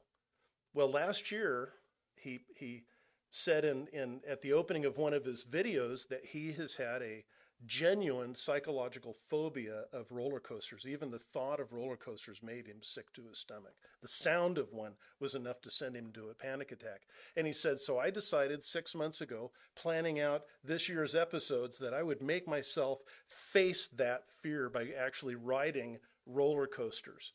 Well, 0.74 0.90
last 0.90 1.30
year 1.30 1.72
he 2.16 2.40
he 2.56 2.84
said 3.30 3.64
in, 3.64 3.88
in 3.88 4.20
at 4.28 4.42
the 4.42 4.52
opening 4.52 4.84
of 4.84 4.96
one 4.96 5.12
of 5.12 5.24
his 5.24 5.44
videos 5.44 6.08
that 6.08 6.26
he 6.26 6.52
has 6.52 6.74
had 6.74 7.02
a 7.02 7.24
genuine 7.66 8.34
psychological 8.34 9.14
phobia 9.28 9.84
of 9.92 10.10
roller 10.10 10.40
coasters. 10.40 10.86
Even 10.86 11.10
the 11.10 11.18
thought 11.18 11.60
of 11.60 11.72
roller 11.72 11.96
coasters 11.96 12.42
made 12.42 12.66
him 12.66 12.78
sick 12.82 13.12
to 13.14 13.26
his 13.26 13.38
stomach. 13.38 13.74
The 14.02 14.08
sound 14.08 14.58
of 14.58 14.72
one 14.72 14.92
was 15.20 15.34
enough 15.34 15.60
to 15.62 15.70
send 15.70 15.96
him 15.96 16.06
into 16.06 16.28
a 16.28 16.34
panic 16.34 16.72
attack. 16.72 17.02
And 17.36 17.46
he 17.46 17.52
said, 17.52 17.80
So 17.80 17.98
I 17.98 18.10
decided 18.10 18.64
six 18.64 18.94
months 18.94 19.20
ago, 19.20 19.52
planning 19.76 20.20
out 20.20 20.42
this 20.62 20.88
year's 20.88 21.14
episodes, 21.14 21.78
that 21.78 21.94
I 21.94 22.02
would 22.02 22.22
make 22.22 22.46
myself 22.46 23.00
face 23.26 23.88
that 23.88 24.24
fear 24.42 24.68
by 24.68 24.88
actually 24.98 25.34
riding 25.34 25.98
roller 26.26 26.66
coasters. 26.66 27.32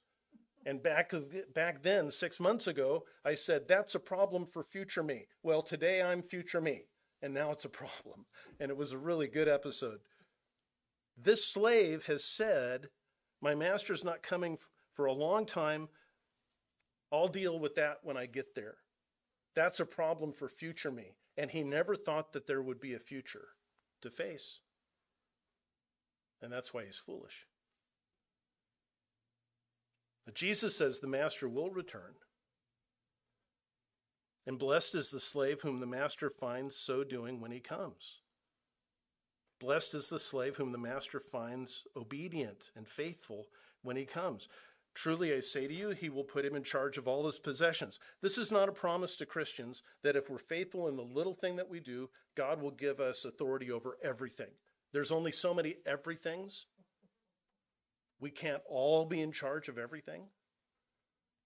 And 0.65 0.83
back, 0.83 1.13
back 1.55 1.83
then, 1.83 2.11
six 2.11 2.39
months 2.39 2.67
ago, 2.67 3.03
I 3.23 3.35
said, 3.35 3.67
That's 3.67 3.95
a 3.95 3.99
problem 3.99 4.45
for 4.45 4.63
future 4.63 5.03
me. 5.03 5.25
Well, 5.43 5.61
today 5.61 6.01
I'm 6.01 6.21
future 6.21 6.61
me 6.61 6.83
and 7.21 7.33
now 7.33 7.51
it's 7.51 7.65
a 7.65 7.69
problem. 7.69 8.25
And 8.59 8.71
it 8.71 8.77
was 8.77 8.91
a 8.91 8.97
really 8.97 9.27
good 9.27 9.47
episode. 9.47 9.99
This 11.21 11.45
slave 11.45 12.05
has 12.05 12.23
said, 12.23 12.89
My 13.41 13.55
master's 13.55 14.03
not 14.03 14.23
coming 14.23 14.57
for 14.91 15.05
a 15.05 15.13
long 15.13 15.45
time. 15.45 15.89
I'll 17.11 17.27
deal 17.27 17.59
with 17.59 17.75
that 17.75 17.97
when 18.03 18.17
I 18.17 18.25
get 18.25 18.55
there. 18.55 18.75
That's 19.55 19.79
a 19.79 19.85
problem 19.85 20.31
for 20.31 20.47
future 20.47 20.91
me. 20.91 21.15
And 21.37 21.51
he 21.51 21.63
never 21.63 21.95
thought 21.95 22.33
that 22.33 22.47
there 22.47 22.61
would 22.61 22.79
be 22.79 22.93
a 22.93 22.99
future 22.99 23.49
to 24.01 24.09
face. 24.09 24.59
And 26.41 26.51
that's 26.51 26.73
why 26.73 26.85
he's 26.85 26.97
foolish. 26.97 27.47
But 30.25 30.35
Jesus 30.35 30.77
says 30.77 30.99
the 30.99 31.07
master 31.07 31.49
will 31.49 31.71
return 31.71 32.13
and 34.49 34.57
blessed 34.57 34.95
is 34.95 35.11
the 35.11 35.19
slave 35.19 35.61
whom 35.61 35.79
the 35.79 35.85
master 35.85 36.27
finds 36.27 36.75
so 36.75 37.03
doing 37.03 37.39
when 37.39 37.51
he 37.51 37.59
comes. 37.59 38.18
Blessed 39.59 39.93
is 39.93 40.09
the 40.09 40.19
slave 40.19 40.57
whom 40.57 40.71
the 40.71 40.77
master 40.77 41.19
finds 41.19 41.83
obedient 41.95 42.71
and 42.75 42.87
faithful 42.87 43.47
when 43.81 43.97
he 43.97 44.05
comes. 44.05 44.47
Truly, 44.95 45.33
I 45.33 45.39
say 45.41 45.67
to 45.67 45.73
you, 45.73 45.89
he 45.89 46.09
will 46.09 46.23
put 46.23 46.45
him 46.45 46.55
in 46.55 46.63
charge 46.63 46.97
of 46.97 47.07
all 47.07 47.25
his 47.25 47.39
possessions. 47.39 47.99
This 48.21 48.37
is 48.37 48.51
not 48.51 48.69
a 48.69 48.73
promise 48.73 49.15
to 49.17 49.25
Christians 49.25 49.83
that 50.03 50.15
if 50.15 50.29
we're 50.29 50.37
faithful 50.37 50.87
in 50.87 50.95
the 50.95 51.03
little 51.03 51.35
thing 51.35 51.57
that 51.57 51.69
we 51.69 51.79
do, 51.79 52.09
God 52.35 52.61
will 52.61 52.71
give 52.71 52.99
us 52.99 53.25
authority 53.25 53.71
over 53.71 53.97
everything. 54.03 54.51
There's 54.91 55.11
only 55.11 55.31
so 55.31 55.53
many 55.53 55.75
everythings. 55.85 56.65
We 58.19 58.31
can't 58.31 58.63
all 58.67 59.05
be 59.05 59.21
in 59.21 59.31
charge 59.31 59.69
of 59.69 59.77
everything. 59.77 60.23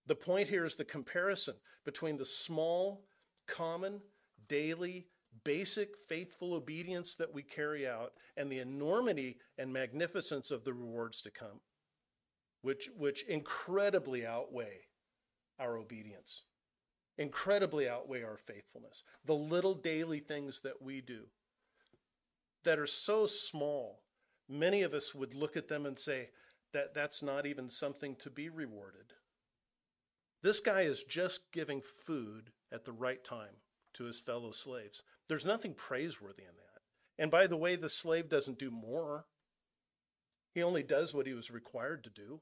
The 0.08 0.16
point 0.16 0.50
here 0.50 0.66
is 0.66 0.76
the 0.76 0.86
comparison 0.86 1.56
between 1.86 2.18
the 2.18 2.26
small, 2.26 3.06
common, 3.48 4.02
daily, 4.48 5.08
basic, 5.44 5.98
faithful 5.98 6.54
obedience 6.54 7.16
that 7.16 7.34
we 7.34 7.44
carry 7.44 7.88
out 7.88 8.14
and 8.38 8.52
the 8.52 8.60
enormity 8.60 9.38
and 9.58 9.72
magnificence 9.72 10.52
of 10.52 10.64
the 10.64 10.74
rewards 10.74 11.22
to 11.22 11.32
come, 11.32 11.62
which, 12.62 12.90
which 12.98 13.24
incredibly 13.24 14.26
outweigh 14.26 14.82
our 15.60 15.78
obedience, 15.78 16.44
incredibly 17.18 17.88
outweigh 17.88 18.24
our 18.24 18.38
faithfulness. 18.38 19.04
The 19.26 19.36
little 19.36 19.74
daily 19.74 20.20
things 20.20 20.62
that 20.62 20.82
we 20.82 21.02
do 21.02 21.24
that 22.64 22.80
are 22.80 22.88
so 22.88 23.26
small, 23.26 24.02
many 24.48 24.84
of 24.84 24.94
us 24.94 25.14
would 25.14 25.34
look 25.34 25.58
at 25.58 25.68
them 25.68 25.86
and 25.86 25.98
say, 25.98 26.30
that 26.74 26.94
that's 26.94 27.24
not 27.24 27.46
even 27.46 27.70
something 27.70 28.16
to 28.18 28.30
be 28.30 28.50
rewarded. 28.50 29.14
This 30.42 30.60
guy 30.60 30.82
is 30.82 31.04
just 31.04 31.52
giving 31.54 31.82
food 31.82 32.52
at 32.72 32.84
the 32.84 32.92
right 32.92 33.24
time 33.24 33.62
to 33.94 34.06
his 34.06 34.20
fellow 34.20 34.52
slaves. 34.52 35.04
There's 35.28 35.46
nothing 35.46 35.74
praiseworthy 35.74 36.44
in 36.44 36.56
that. 36.56 36.82
And 37.18 37.32
by 37.32 37.48
the 37.48 37.58
way, 37.58 37.76
the 37.76 37.90
slave 37.90 38.30
doesn't 38.30 38.60
do 38.60 38.72
more, 38.72 39.26
he 40.54 40.62
only 40.62 40.84
does 40.84 41.14
what 41.14 41.26
he 41.26 41.34
was 41.34 41.50
required 41.50 42.04
to 42.04 42.10
do. 42.10 42.42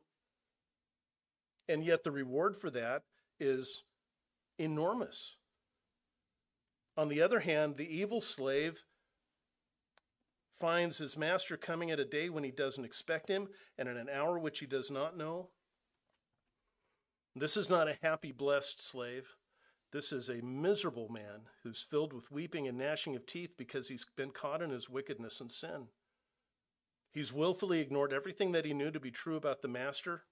And 1.69 1.83
yet 1.83 2.03
the 2.03 2.11
reward 2.11 2.57
for 2.57 2.69
that 2.71 3.03
is 3.39 3.83
enormous. 4.57 5.37
On 6.97 7.07
the 7.07 7.21
other 7.21 7.39
hand, 7.39 7.77
the 7.77 7.97
evil 7.97 8.19
slave 8.19 8.83
finds 10.51 10.97
his 10.97 11.17
master 11.17 11.55
coming 11.55 11.89
at 11.89 11.99
a 11.99 12.05
day 12.05 12.29
when 12.29 12.43
he 12.43 12.51
doesn't 12.51 12.85
expect 12.85 13.27
him 13.27 13.47
and 13.77 13.87
in 13.87 13.97
an 13.97 14.09
hour 14.09 14.37
which 14.37 14.59
he 14.59 14.65
does 14.65 14.91
not 14.91 15.17
know. 15.17 15.49
This 17.35 17.55
is 17.55 17.69
not 17.69 17.87
a 17.87 17.97
happy, 18.03 18.33
blessed 18.33 18.85
slave. 18.85 19.35
This 19.91 20.13
is 20.13 20.29
a 20.29 20.41
miserable 20.41 21.09
man 21.09 21.49
who's 21.63 21.81
filled 21.81 22.13
with 22.13 22.31
weeping 22.31 22.67
and 22.67 22.77
gnashing 22.77 23.15
of 23.15 23.25
teeth 23.25 23.51
because 23.57 23.89
he's 23.89 24.05
been 24.15 24.31
caught 24.31 24.61
in 24.61 24.69
his 24.69 24.89
wickedness 24.89 25.41
and 25.41 25.51
sin. 25.51 25.87
He's 27.11 27.33
willfully 27.33 27.81
ignored 27.81 28.13
everything 28.13 28.53
that 28.53 28.65
he 28.65 28.73
knew 28.73 28.91
to 28.91 28.99
be 28.99 29.11
true 29.11 29.35
about 29.35 29.61
the 29.61 29.67
master 29.67 30.23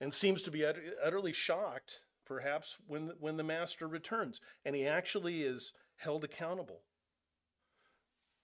and 0.00 0.12
seems 0.12 0.42
to 0.42 0.50
be 0.50 0.64
utterly 1.02 1.32
shocked, 1.32 2.00
perhaps, 2.26 2.76
when, 2.86 3.12
when 3.18 3.38
the 3.38 3.44
master 3.44 3.88
returns. 3.88 4.40
And 4.64 4.76
he 4.76 4.86
actually 4.86 5.42
is 5.42 5.72
held 5.96 6.24
accountable 6.24 6.82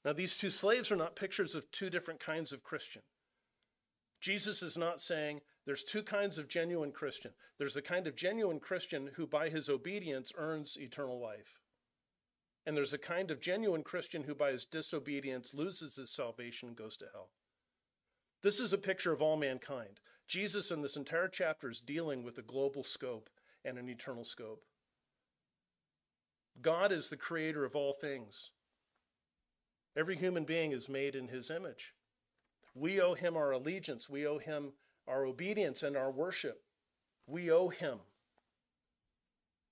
Now, 0.05 0.15
these 0.15 0.38
two 0.38 0.51
slaves 0.51 0.91
are 0.91 0.97
not 0.97 1.15
pictures 1.15 1.55
of 1.55 1.71
two 1.71 1.91
different 1.91 2.21
kinds 2.21 2.53
of 2.53 2.65
Christian. 2.65 3.03
Jesus 4.21 4.62
is 4.62 4.79
not 4.79 5.01
saying 5.01 5.43
there's 5.64 5.85
two 5.85 6.03
kinds 6.03 6.38
of 6.38 6.48
genuine 6.48 6.92
Christian. 6.92 7.33
There's 7.59 7.75
the 7.75 7.83
kind 7.83 8.07
of 8.07 8.16
genuine 8.16 8.59
Christian 8.59 9.11
who, 9.14 9.27
by 9.27 9.48
his 9.48 9.68
obedience, 9.68 10.33
earns 10.37 10.77
eternal 10.77 11.20
life. 11.20 11.61
And 12.66 12.77
there's 12.77 12.92
a 12.92 12.98
kind 12.98 13.31
of 13.31 13.40
genuine 13.40 13.83
Christian 13.83 14.25
who, 14.25 14.35
by 14.35 14.53
his 14.53 14.64
disobedience, 14.64 15.55
loses 15.55 15.96
his 15.96 16.11
salvation 16.11 16.68
and 16.68 16.77
goes 16.77 16.96
to 16.98 17.07
hell. 17.12 17.31
This 18.42 18.59
is 18.59 18.72
a 18.72 18.79
picture 18.79 19.12
of 19.12 19.22
all 19.22 19.37
mankind. 19.37 20.01
Jesus, 20.29 20.70
in 20.70 20.83
this 20.83 20.96
entire 20.96 21.29
chapter, 21.29 21.70
is 21.70 21.81
dealing 21.81 22.25
with 22.25 22.38
a 22.38 22.42
global 22.42 22.83
scope 22.83 23.31
and 23.64 23.79
an 23.79 23.88
eternal 23.88 24.25
scope. 24.25 24.64
God 26.61 26.92
is 26.92 27.09
the 27.09 27.16
creator 27.16 27.64
of 27.64 27.77
all 27.77 27.92
things. 27.92 28.51
Every 29.96 30.16
human 30.16 30.44
being 30.44 30.72
is 30.72 30.88
made 30.88 31.14
in 31.14 31.29
his 31.29 31.51
image. 31.51 31.94
We 32.75 33.01
owe 33.01 33.14
him 33.14 33.37
our 33.37 33.53
allegiance. 33.53 34.09
We 34.09 34.27
owe 34.27 34.38
him 34.38 34.72
our 35.07 35.25
obedience 35.25 35.83
and 35.83 35.97
our 35.97 36.11
worship. 36.11 36.62
We 37.27 37.51
owe 37.51 37.69
him. 37.69 37.99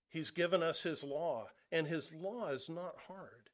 He's 0.08 0.30
given 0.30 0.62
us 0.62 0.82
his 0.82 1.04
law, 1.04 1.48
and 1.70 1.86
his 1.86 2.12
law 2.14 2.48
is 2.48 2.68
not 2.68 2.94
hard. 3.06 3.50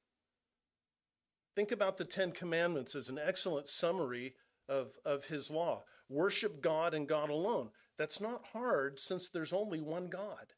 Think 1.54 1.72
about 1.72 1.96
the 1.96 2.04
Ten 2.04 2.32
Commandments 2.32 2.94
as 2.94 3.08
an 3.08 3.18
excellent 3.22 3.66
summary 3.66 4.34
of, 4.68 4.92
of 5.04 5.26
his 5.26 5.50
law. 5.50 5.84
Worship 6.08 6.60
God 6.60 6.94
and 6.94 7.08
God 7.08 7.30
alone. 7.30 7.70
That's 7.98 8.20
not 8.20 8.44
hard 8.52 8.98
since 8.98 9.28
there's 9.28 9.52
only 9.52 9.80
one 9.80 10.08
God. 10.08 10.52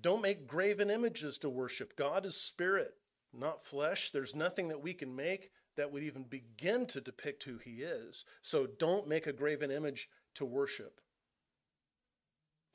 Don't 0.00 0.22
make 0.22 0.46
graven 0.46 0.90
images 0.90 1.38
to 1.38 1.48
worship. 1.48 1.96
God 1.96 2.26
is 2.26 2.36
spirit, 2.36 2.94
not 3.32 3.64
flesh. 3.64 4.10
There's 4.10 4.34
nothing 4.34 4.68
that 4.68 4.82
we 4.82 4.94
can 4.94 5.14
make 5.14 5.50
that 5.76 5.90
would 5.92 6.02
even 6.02 6.24
begin 6.24 6.86
to 6.86 7.00
depict 7.00 7.44
who 7.44 7.58
he 7.58 7.82
is. 7.82 8.24
So 8.42 8.66
don't 8.66 9.08
make 9.08 9.26
a 9.26 9.32
graven 9.32 9.70
image 9.70 10.08
to 10.34 10.44
worship. 10.44 11.00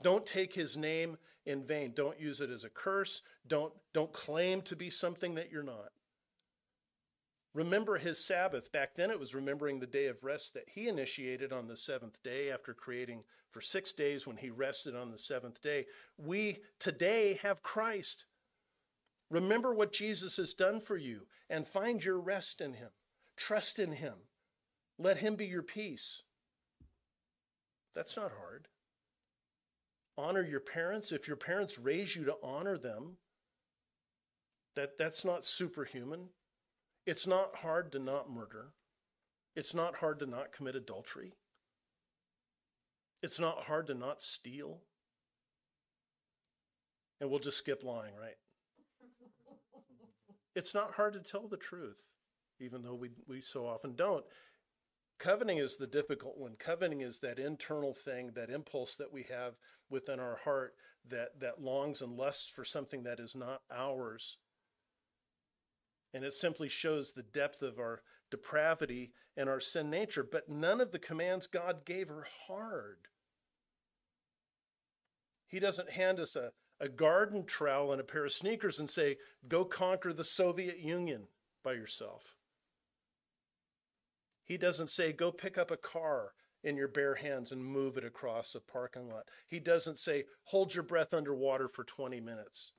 Don't 0.04 0.26
take 0.26 0.54
his 0.54 0.78
name 0.78 1.17
in 1.46 1.63
vain. 1.63 1.91
Don't 1.96 2.20
use 2.20 2.41
it 2.41 2.50
as 2.50 2.63
a 2.63 2.70
curse. 2.70 3.22
Don't, 3.48 3.74
don't 3.93 4.13
claim 4.13 4.62
to 4.63 4.76
be 4.76 4.89
something 4.89 5.36
that 5.36 5.52
you're 5.52 5.63
not. 5.63 5.91
Remember 7.54 7.98
his 7.98 8.24
Sabbath. 8.24 8.72
Back 8.72 8.96
then, 8.96 9.10
it 9.10 9.20
was 9.20 9.34
remembering 9.34 9.80
the 9.80 9.88
day 9.88 10.06
of 10.06 10.24
rest 10.24 10.54
that 10.54 10.70
he 10.70 10.88
initiated 10.88 11.52
on 11.52 11.67
the 11.67 11.78
seventh 11.78 12.22
day 12.22 12.52
after 12.52 12.74
creating 12.74 13.24
for 13.50 13.62
six 13.62 13.93
days 13.93 14.28
when 14.28 14.38
he 14.38 14.52
rested 14.52 14.96
on 14.96 15.10
the 15.10 15.17
seventh 15.17 15.60
day. 15.63 15.88
We 16.17 16.60
today 16.78 17.39
have 17.41 17.63
Christ. 17.63 18.26
Remember 19.29 19.73
what 19.73 19.91
Jesus 19.91 20.37
has 20.37 20.53
done 20.53 20.79
for 20.79 20.97
you 20.97 21.27
and 21.49 21.67
find 21.67 22.03
your 22.03 22.19
rest 22.19 22.61
in 22.61 22.73
him. 22.73 22.89
Trust 23.35 23.77
in 23.79 23.93
him. 23.93 24.13
Let 24.97 25.17
him 25.17 25.35
be 25.35 25.45
your 25.45 25.63
peace. 25.63 26.23
That's 27.93 28.15
not 28.15 28.31
hard. 28.39 28.67
Honor 30.17 30.43
your 30.43 30.59
parents. 30.59 31.11
If 31.11 31.27
your 31.27 31.37
parents 31.37 31.77
raise 31.77 32.15
you 32.15 32.25
to 32.25 32.37
honor 32.41 32.77
them, 32.77 33.17
that, 34.75 34.97
that's 34.97 35.25
not 35.25 35.45
superhuman. 35.45 36.29
It's 37.05 37.27
not 37.27 37.57
hard 37.57 37.91
to 37.91 37.99
not 37.99 38.29
murder. 38.29 38.73
It's 39.55 39.73
not 39.73 39.97
hard 39.97 40.19
to 40.19 40.25
not 40.25 40.51
commit 40.51 40.75
adultery. 40.75 41.33
It's 43.23 43.39
not 43.39 43.63
hard 43.63 43.87
to 43.87 43.93
not 43.93 44.21
steal. 44.21 44.81
And 47.19 47.29
we'll 47.29 47.39
just 47.39 47.57
skip 47.57 47.83
lying, 47.83 48.13
right? 48.15 48.35
It's 50.58 50.74
not 50.74 50.96
hard 50.96 51.13
to 51.13 51.20
tell 51.20 51.48
the 51.48 51.58
truth, 51.58 52.08
even 52.60 52.82
though 52.82 52.96
we, 52.96 53.12
we 53.28 53.41
so 53.41 53.67
often 53.67 53.96
don't. 53.96 54.26
Coveting 55.20 55.58
is 55.58 55.78
the 55.78 55.88
difficult 55.88 56.38
one. 56.38 56.56
Coveting 56.58 57.02
is 57.02 57.20
that 57.20 57.39
internal 57.39 57.93
thing, 57.93 58.32
that 58.36 58.50
impulse 58.50 58.96
that 58.96 59.12
we 59.12 59.24
have 59.24 59.54
within 59.89 60.20
our 60.20 60.38
heart 60.43 60.74
that, 61.10 61.39
that 61.39 61.62
longs 61.62 62.02
and 62.02 62.17
lusts 62.17 62.50
for 62.50 62.65
something 62.65 63.04
that 63.04 63.20
is 63.20 63.36
not 63.36 63.62
ours 63.72 64.38
and 66.13 66.24
it 66.24 66.34
simply 66.34 66.70
shows 66.70 67.12
the 67.12 67.24
depth 67.24 67.62
of 67.62 67.80
our 67.80 68.02
depravity 68.32 69.12
and 69.36 69.50
our 69.50 69.60
sin 69.60 69.89
nature. 69.89 70.28
But 70.30 70.50
none 70.50 70.82
of 70.82 70.91
the 70.91 71.00
commands 71.00 71.48
God 71.48 71.86
gave 71.86 72.10
are 72.10 72.26
hard. 72.48 72.98
He 75.48 75.60
doesn't 75.60 75.91
hand 75.91 76.20
us 76.20 76.36
a, 76.36 76.52
a 76.79 76.87
garden 76.87 77.43
trowel 77.45 77.91
and 77.91 78.01
a 78.01 78.03
pair 78.03 78.25
of 78.25 78.31
sneakers 78.31 78.79
and 78.79 78.89
say, 78.89 79.17
go 79.47 79.65
conquer 79.65 80.13
the 80.13 80.23
Soviet 80.23 80.79
Union 80.79 81.27
by 81.63 81.73
yourself. 81.73 82.35
He 84.43 84.57
doesn't 84.57 84.89
say, 84.89 85.11
go 85.11 85.31
pick 85.31 85.57
up 85.57 85.71
a 85.71 85.77
car 85.77 86.31
in 86.63 86.77
your 86.77 86.87
bare 86.87 87.15
hands 87.15 87.51
and 87.51 87.63
move 87.63 87.97
it 87.97 88.05
across 88.05 88.55
a 88.55 88.59
parking 88.59 89.09
lot. 89.09 89.27
He 89.47 89.59
doesn't 89.59 89.99
say, 89.99 90.25
hold 90.45 90.73
your 90.73 90.83
breath 90.83 91.13
underwater 91.13 91.67
for 91.67 91.83
20 91.83 92.19
minutes. 92.21 92.71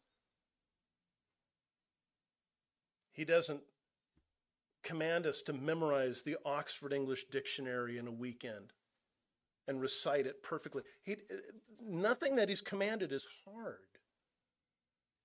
He 3.12 3.24
doesn't 3.24 3.62
command 4.82 5.26
us 5.26 5.42
to 5.42 5.52
memorize 5.52 6.22
the 6.22 6.37
Oxford 6.44 6.92
English 6.92 7.24
Dictionary 7.30 7.98
in 7.98 8.06
a 8.06 8.12
weekend 8.12 8.72
and 9.66 9.80
recite 9.80 10.26
it 10.26 10.42
perfectly. 10.42 10.82
He, 11.02 11.16
nothing 11.87 12.37
that 12.37 12.48
he's 12.48 12.62
commanded 12.62 13.12
is 13.12 13.26
hard. 13.44 13.88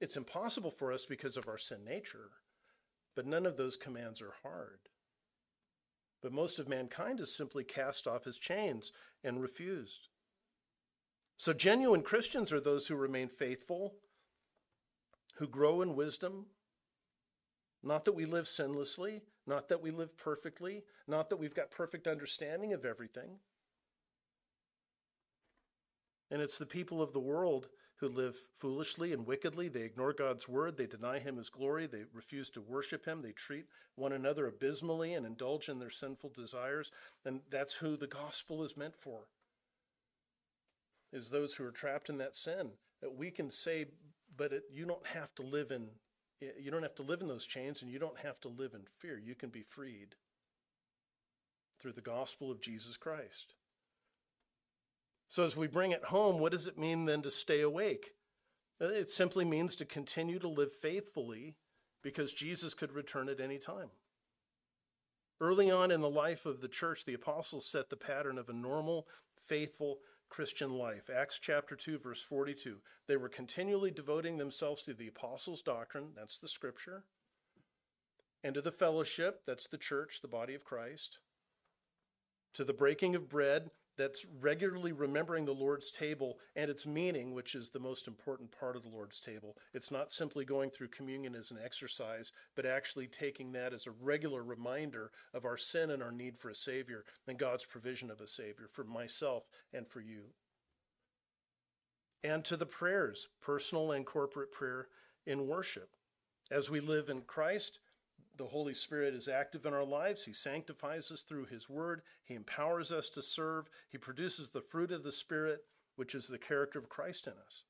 It's 0.03 0.17
impossible 0.17 0.69
for 0.69 0.91
us 0.91 1.05
because 1.05 1.37
of 1.37 1.47
our 1.47 1.57
sin 1.57 1.85
nature, 1.85 2.31
but 3.15 3.25
none 3.25 3.45
of 3.45 3.55
those 3.55 3.77
commands 3.77 4.21
are 4.21 4.33
hard. 4.43 4.79
But 6.21 6.33
most 6.33 6.59
of 6.59 6.67
mankind 6.67 7.19
has 7.19 7.33
simply 7.33 7.63
cast 7.63 8.05
off 8.05 8.25
his 8.25 8.37
chains 8.37 8.91
and 9.23 9.41
refused. 9.41 10.09
So, 11.37 11.53
genuine 11.53 12.01
Christians 12.01 12.51
are 12.51 12.59
those 12.59 12.85
who 12.85 12.97
remain 12.97 13.29
faithful, 13.29 13.93
who 15.35 15.47
grow 15.47 15.81
in 15.81 15.95
wisdom, 15.95 16.47
not 17.81 18.03
that 18.03 18.11
we 18.11 18.25
live 18.25 18.43
sinlessly, 18.43 19.21
not 19.47 19.69
that 19.69 19.81
we 19.81 19.89
live 19.89 20.17
perfectly, 20.17 20.83
not 21.07 21.29
that 21.29 21.37
we've 21.37 21.55
got 21.55 21.71
perfect 21.71 22.07
understanding 22.07 22.73
of 22.73 22.83
everything. 22.83 23.39
And 26.29 26.41
it's 26.41 26.57
the 26.57 26.65
people 26.65 27.01
of 27.01 27.13
the 27.13 27.21
world 27.21 27.69
who 28.03 28.09
live 28.09 28.35
foolishly 28.55 29.13
and 29.13 29.25
wickedly. 29.25 29.69
They 29.69 29.83
ignore 29.83 30.11
God's 30.11 30.49
word. 30.49 30.75
They 30.75 30.87
deny 30.87 31.19
him 31.19 31.37
his 31.37 31.49
glory. 31.49 31.87
They 31.87 32.03
refuse 32.13 32.49
to 32.51 32.61
worship 32.61 33.05
him. 33.05 33.21
They 33.21 33.31
treat 33.31 33.65
one 33.95 34.11
another 34.11 34.45
abysmally 34.45 35.13
and 35.13 35.25
indulge 35.25 35.69
in 35.69 35.79
their 35.79 35.89
sinful 35.89 36.31
desires. 36.31 36.91
And 37.23 37.39
that's 37.49 37.75
who 37.75 37.95
the 37.95 38.07
gospel 38.07 38.61
is 38.63 38.75
meant 38.75 38.95
for. 38.99 39.21
Is 41.13 41.29
those 41.29 41.53
who 41.53 41.63
are 41.63 41.71
trapped 41.71 42.09
in 42.09 42.17
that 42.17 42.35
sin. 42.35 42.71
That 43.01 43.15
we 43.15 43.31
can 43.31 43.49
say, 43.49 43.85
but 44.35 44.51
it, 44.51 44.63
you 44.73 44.85
don't 44.85 45.07
have 45.07 45.33
to 45.35 45.43
live 45.43 45.71
in 45.71 45.87
you 46.59 46.71
don't 46.71 46.83
have 46.83 46.95
to 46.95 47.03
live 47.03 47.21
in 47.21 47.29
those 47.29 47.45
chains 47.45 47.81
and 47.81 47.89
you 47.89 47.99
don't 47.99 48.19
have 48.19 48.37
to 48.41 48.49
live 48.49 48.73
in 48.73 48.81
fear. 48.99 49.17
You 49.17 49.33
can 49.33 49.49
be 49.49 49.61
freed 49.61 50.15
through 51.79 51.93
the 51.93 52.01
gospel 52.01 52.51
of 52.51 52.59
Jesus 52.59 52.97
Christ. 52.97 53.53
So, 55.33 55.43
as 55.43 55.57
we 55.57 55.65
bring 55.65 55.89
it 55.89 56.03
home, 56.03 56.37
what 56.37 56.51
does 56.51 56.67
it 56.67 56.77
mean 56.77 57.05
then 57.05 57.23
to 57.23 57.31
stay 57.31 57.61
awake? 57.61 58.11
Uh, 58.79 58.89
it 58.89 59.09
simply 59.09 59.43
means 59.43 59.75
to 59.77 59.83
continue 59.83 60.37
to 60.37 60.47
live 60.47 60.71
faithfully 60.71 61.55
because 62.03 62.33
Jesus 62.33 62.75
could 62.75 62.93
return 62.93 63.27
at 63.27 63.39
any 63.39 63.57
time. 63.57 63.89
Early 65.41 65.71
on 65.71 65.89
in 65.89 66.01
the 66.01 66.07
life 66.07 66.45
of 66.45 66.61
the 66.61 66.67
church, 66.67 67.05
the 67.05 67.15
apostles 67.15 67.65
set 67.65 67.89
the 67.89 67.95
pattern 67.95 68.37
of 68.37 68.47
a 68.47 68.53
normal, 68.53 69.07
faithful, 69.35 69.97
Christian 70.29 70.69
life. 70.69 71.09
Acts 71.11 71.39
chapter 71.39 71.75
2, 71.75 71.97
verse 71.97 72.21
42. 72.21 72.77
They 73.07 73.17
were 73.17 73.27
continually 73.27 73.89
devoting 73.89 74.37
themselves 74.37 74.83
to 74.83 74.93
the 74.93 75.07
apostles' 75.07 75.63
doctrine, 75.63 76.09
that's 76.15 76.37
the 76.37 76.47
scripture, 76.47 77.05
and 78.43 78.53
to 78.53 78.61
the 78.61 78.71
fellowship, 78.71 79.41
that's 79.47 79.67
the 79.67 79.79
church, 79.79 80.19
the 80.21 80.27
body 80.27 80.53
of 80.53 80.63
Christ, 80.63 81.17
to 82.53 82.63
the 82.63 82.71
breaking 82.71 83.15
of 83.15 83.29
bread, 83.29 83.71
that's 83.97 84.25
regularly 84.41 84.91
remembering 84.91 85.45
the 85.45 85.53
Lord's 85.53 85.91
table 85.91 86.37
and 86.55 86.69
its 86.69 86.85
meaning, 86.85 87.33
which 87.33 87.55
is 87.55 87.69
the 87.69 87.79
most 87.79 88.07
important 88.07 88.51
part 88.57 88.75
of 88.75 88.83
the 88.83 88.89
Lord's 88.89 89.19
table. 89.19 89.55
It's 89.73 89.91
not 89.91 90.11
simply 90.11 90.45
going 90.45 90.69
through 90.69 90.89
communion 90.89 91.35
as 91.35 91.51
an 91.51 91.57
exercise, 91.63 92.31
but 92.55 92.65
actually 92.65 93.07
taking 93.07 93.51
that 93.53 93.73
as 93.73 93.87
a 93.87 93.91
regular 93.91 94.43
reminder 94.43 95.11
of 95.33 95.45
our 95.45 95.57
sin 95.57 95.91
and 95.91 96.01
our 96.01 96.11
need 96.11 96.37
for 96.37 96.49
a 96.49 96.55
Savior 96.55 97.03
and 97.27 97.37
God's 97.37 97.65
provision 97.65 98.09
of 98.09 98.21
a 98.21 98.27
Savior 98.27 98.67
for 98.71 98.83
myself 98.83 99.43
and 99.73 99.87
for 99.87 100.01
you. 100.01 100.23
And 102.23 102.43
to 102.45 102.55
the 102.55 102.65
prayers, 102.65 103.27
personal 103.41 103.91
and 103.91 104.05
corporate 104.05 104.51
prayer 104.51 104.87
in 105.25 105.47
worship. 105.47 105.89
As 106.49 106.69
we 106.69 106.79
live 106.79 107.09
in 107.09 107.21
Christ, 107.21 107.79
the 108.35 108.45
Holy 108.45 108.73
Spirit 108.73 109.13
is 109.13 109.27
active 109.27 109.65
in 109.65 109.73
our 109.73 109.83
lives. 109.83 110.23
He 110.23 110.33
sanctifies 110.33 111.11
us 111.11 111.21
through 111.21 111.45
His 111.45 111.69
Word. 111.69 112.01
He 112.25 112.33
empowers 112.33 112.91
us 112.91 113.09
to 113.11 113.21
serve. 113.21 113.69
He 113.89 113.97
produces 113.97 114.49
the 114.49 114.61
fruit 114.61 114.91
of 114.91 115.03
the 115.03 115.11
Spirit, 115.11 115.61
which 115.95 116.15
is 116.15 116.27
the 116.27 116.39
character 116.39 116.79
of 116.79 116.89
Christ 116.89 117.27
in 117.27 117.33
us. 117.33 117.63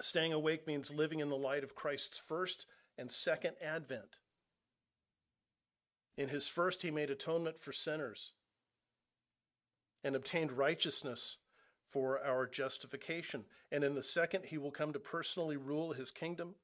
Staying 0.00 0.32
awake 0.32 0.66
means 0.66 0.94
living 0.94 1.18
in 1.18 1.28
the 1.28 1.36
light 1.36 1.64
of 1.64 1.74
Christ's 1.74 2.18
first 2.18 2.66
and 2.96 3.10
second 3.10 3.56
advent. 3.60 4.18
In 6.16 6.28
his 6.28 6.48
first, 6.48 6.82
he 6.82 6.90
made 6.90 7.10
atonement 7.10 7.58
for 7.58 7.72
sinners 7.72 8.32
and 10.04 10.14
obtained 10.14 10.52
righteousness 10.52 11.38
for 11.84 12.24
our 12.24 12.46
justification. 12.46 13.44
And 13.72 13.82
in 13.82 13.94
the 13.94 14.02
second, 14.02 14.44
he 14.44 14.58
will 14.58 14.70
come 14.70 14.92
to 14.92 15.00
personally 15.00 15.56
rule 15.56 15.92
his 15.92 16.10
kingdom 16.12 16.54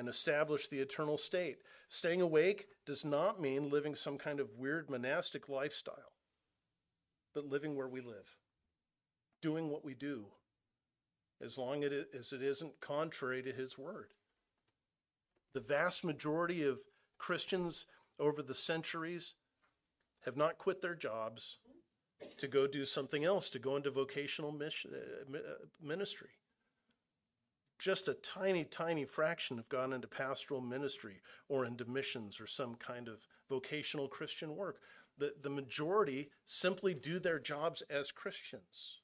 and 0.00 0.08
establish 0.08 0.66
the 0.66 0.78
eternal 0.78 1.18
state. 1.18 1.58
Staying 1.90 2.22
awake 2.22 2.68
does 2.86 3.04
not 3.04 3.38
mean 3.38 3.68
living 3.68 3.94
some 3.94 4.16
kind 4.16 4.40
of 4.40 4.56
weird 4.56 4.88
monastic 4.88 5.46
lifestyle, 5.46 6.14
but 7.34 7.44
living 7.44 7.76
where 7.76 7.86
we 7.86 8.00
live, 8.00 8.38
doing 9.42 9.68
what 9.68 9.84
we 9.84 9.92
do, 9.92 10.24
as 11.42 11.58
long 11.58 11.84
as 11.84 12.32
it 12.32 12.42
isn't 12.42 12.80
contrary 12.80 13.42
to 13.42 13.52
his 13.52 13.76
word. 13.76 14.14
The 15.52 15.60
vast 15.60 16.02
majority 16.02 16.64
of 16.64 16.78
Christians 17.18 17.84
over 18.18 18.42
the 18.42 18.54
centuries 18.54 19.34
have 20.24 20.36
not 20.38 20.56
quit 20.56 20.80
their 20.80 20.94
jobs 20.94 21.58
to 22.38 22.48
go 22.48 22.66
do 22.66 22.86
something 22.86 23.22
else, 23.22 23.50
to 23.50 23.58
go 23.58 23.76
into 23.76 23.90
vocational 23.90 24.58
uh, 24.58 24.66
uh, 24.66 25.40
ministry. 25.82 26.30
Just 27.80 28.08
a 28.08 28.14
tiny, 28.14 28.64
tiny 28.64 29.06
fraction 29.06 29.56
have 29.56 29.70
gone 29.70 29.94
into 29.94 30.06
pastoral 30.06 30.60
ministry 30.60 31.22
or 31.48 31.64
into 31.64 31.86
missions 31.86 32.38
or 32.38 32.46
some 32.46 32.74
kind 32.74 33.08
of 33.08 33.26
vocational 33.48 34.06
Christian 34.06 34.54
work. 34.54 34.80
The, 35.16 35.32
the 35.40 35.48
majority 35.48 36.28
simply 36.44 36.92
do 36.92 37.18
their 37.18 37.38
jobs 37.38 37.82
as 37.88 38.12
Christians. 38.12 38.98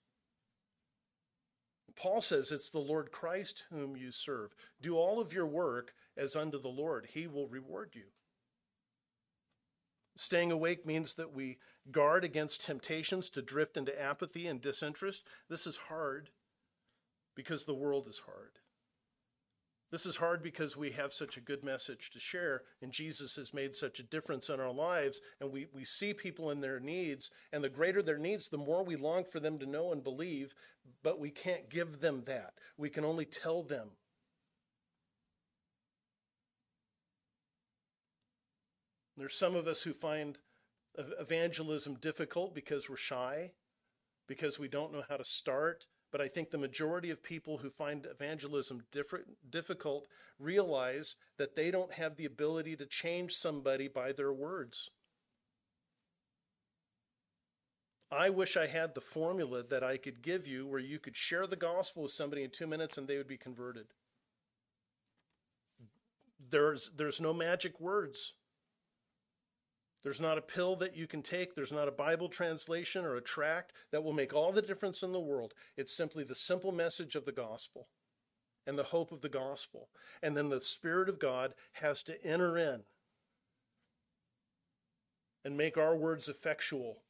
Paul 1.96 2.20
says 2.20 2.52
it's 2.52 2.68
the 2.68 2.78
Lord 2.78 3.10
Christ 3.10 3.64
whom 3.70 3.96
you 3.96 4.10
serve. 4.10 4.54
Do 4.82 4.98
all 4.98 5.20
of 5.20 5.32
your 5.32 5.46
work 5.46 5.94
as 6.14 6.36
unto 6.36 6.60
the 6.60 6.68
Lord, 6.68 7.08
he 7.14 7.26
will 7.26 7.48
reward 7.48 7.92
you. 7.94 8.04
Staying 10.16 10.52
awake 10.52 10.84
means 10.84 11.14
that 11.14 11.32
we 11.32 11.58
guard 11.90 12.24
against 12.24 12.66
temptations 12.66 13.30
to 13.30 13.40
drift 13.40 13.78
into 13.78 13.98
apathy 13.98 14.46
and 14.46 14.60
disinterest. 14.60 15.24
This 15.48 15.66
is 15.66 15.76
hard 15.76 16.28
because 17.34 17.64
the 17.64 17.74
world 17.74 18.06
is 18.08 18.18
hard. 18.18 18.58
This 19.92 20.04
is 20.04 20.16
hard 20.16 20.42
because 20.42 20.76
we 20.76 20.90
have 20.90 21.12
such 21.12 21.36
a 21.36 21.40
good 21.40 21.62
message 21.62 22.10
to 22.10 22.18
share, 22.18 22.62
and 22.82 22.90
Jesus 22.90 23.36
has 23.36 23.54
made 23.54 23.74
such 23.74 24.00
a 24.00 24.02
difference 24.02 24.48
in 24.48 24.58
our 24.58 24.72
lives, 24.72 25.20
and 25.40 25.52
we, 25.52 25.66
we 25.72 25.84
see 25.84 26.12
people 26.12 26.50
in 26.50 26.60
their 26.60 26.80
needs, 26.80 27.30
and 27.52 27.62
the 27.62 27.68
greater 27.68 28.02
their 28.02 28.18
needs, 28.18 28.48
the 28.48 28.58
more 28.58 28.84
we 28.84 28.96
long 28.96 29.24
for 29.24 29.38
them 29.38 29.58
to 29.60 29.66
know 29.66 29.92
and 29.92 30.02
believe, 30.02 30.54
but 31.04 31.20
we 31.20 31.30
can't 31.30 31.70
give 31.70 32.00
them 32.00 32.24
that. 32.26 32.54
We 32.76 32.90
can 32.90 33.04
only 33.04 33.24
tell 33.24 33.62
them 33.62 33.90
There's 39.16 39.34
some 39.34 39.56
of 39.56 39.66
us 39.66 39.82
who 39.82 39.92
find 39.92 40.38
evangelism 41.18 41.94
difficult 41.94 42.54
because 42.54 42.90
we're 42.90 42.96
shy, 42.96 43.52
because 44.26 44.58
we 44.58 44.68
don't 44.68 44.92
know 44.92 45.02
how 45.08 45.16
to 45.16 45.24
start. 45.24 45.86
But 46.12 46.20
I 46.20 46.28
think 46.28 46.50
the 46.50 46.58
majority 46.58 47.10
of 47.10 47.22
people 47.22 47.58
who 47.58 47.68
find 47.68 48.06
evangelism 48.06 48.84
difficult 49.50 50.06
realize 50.38 51.16
that 51.36 51.56
they 51.56 51.70
don't 51.70 51.92
have 51.92 52.16
the 52.16 52.24
ability 52.24 52.76
to 52.76 52.86
change 52.86 53.34
somebody 53.34 53.88
by 53.88 54.12
their 54.12 54.32
words. 54.32 54.90
I 58.10 58.30
wish 58.30 58.56
I 58.56 58.66
had 58.66 58.94
the 58.94 59.00
formula 59.00 59.64
that 59.64 59.82
I 59.82 59.96
could 59.96 60.22
give 60.22 60.46
you 60.46 60.66
where 60.66 60.78
you 60.78 61.00
could 61.00 61.16
share 61.16 61.46
the 61.46 61.56
gospel 61.56 62.04
with 62.04 62.12
somebody 62.12 62.44
in 62.44 62.50
two 62.50 62.66
minutes 62.66 62.96
and 62.96 63.08
they 63.08 63.16
would 63.16 63.26
be 63.26 63.36
converted. 63.36 63.86
There's, 66.48 66.90
there's 66.96 67.20
no 67.20 67.34
magic 67.34 67.80
words. 67.80 68.34
There's 70.02 70.20
not 70.20 70.38
a 70.38 70.42
pill 70.42 70.76
that 70.76 70.96
you 70.96 71.06
can 71.06 71.22
take. 71.22 71.54
There's 71.54 71.72
not 71.72 71.88
a 71.88 71.92
Bible 71.92 72.28
translation 72.28 73.04
or 73.04 73.16
a 73.16 73.20
tract 73.20 73.72
that 73.90 74.04
will 74.04 74.12
make 74.12 74.32
all 74.32 74.52
the 74.52 74.62
difference 74.62 75.02
in 75.02 75.12
the 75.12 75.20
world. 75.20 75.54
It's 75.76 75.92
simply 75.92 76.22
the 76.22 76.34
simple 76.34 76.72
message 76.72 77.16
of 77.16 77.24
the 77.24 77.32
gospel 77.32 77.88
and 78.66 78.78
the 78.78 78.84
hope 78.84 79.12
of 79.12 79.20
the 79.20 79.28
gospel. 79.28 79.88
And 80.22 80.36
then 80.36 80.48
the 80.48 80.60
Spirit 80.60 81.08
of 81.08 81.18
God 81.18 81.54
has 81.74 82.02
to 82.04 82.24
enter 82.24 82.56
in 82.56 82.82
and 85.44 85.56
make 85.56 85.78
our 85.78 85.96
words 85.96 86.28
effectual 86.28 87.02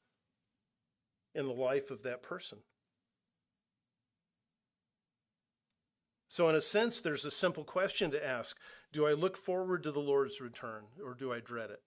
in 1.35 1.47
the 1.47 1.53
life 1.53 1.91
of 1.91 2.03
that 2.03 2.23
person. 2.23 2.59
So, 6.29 6.49
in 6.51 6.55
a 6.55 6.61
sense, 6.61 7.01
there's 7.01 7.25
a 7.25 7.31
simple 7.31 7.65
question 7.65 8.11
to 8.11 8.27
ask 8.27 8.59
Do 8.93 9.07
I 9.07 9.13
look 9.13 9.37
forward 9.37 9.83
to 9.85 9.91
the 9.91 10.01
Lord's 10.01 10.41
return 10.41 10.85
or 11.03 11.15
do 11.15 11.33
I 11.33 11.41
dread 11.41 11.71
it? 11.71 11.81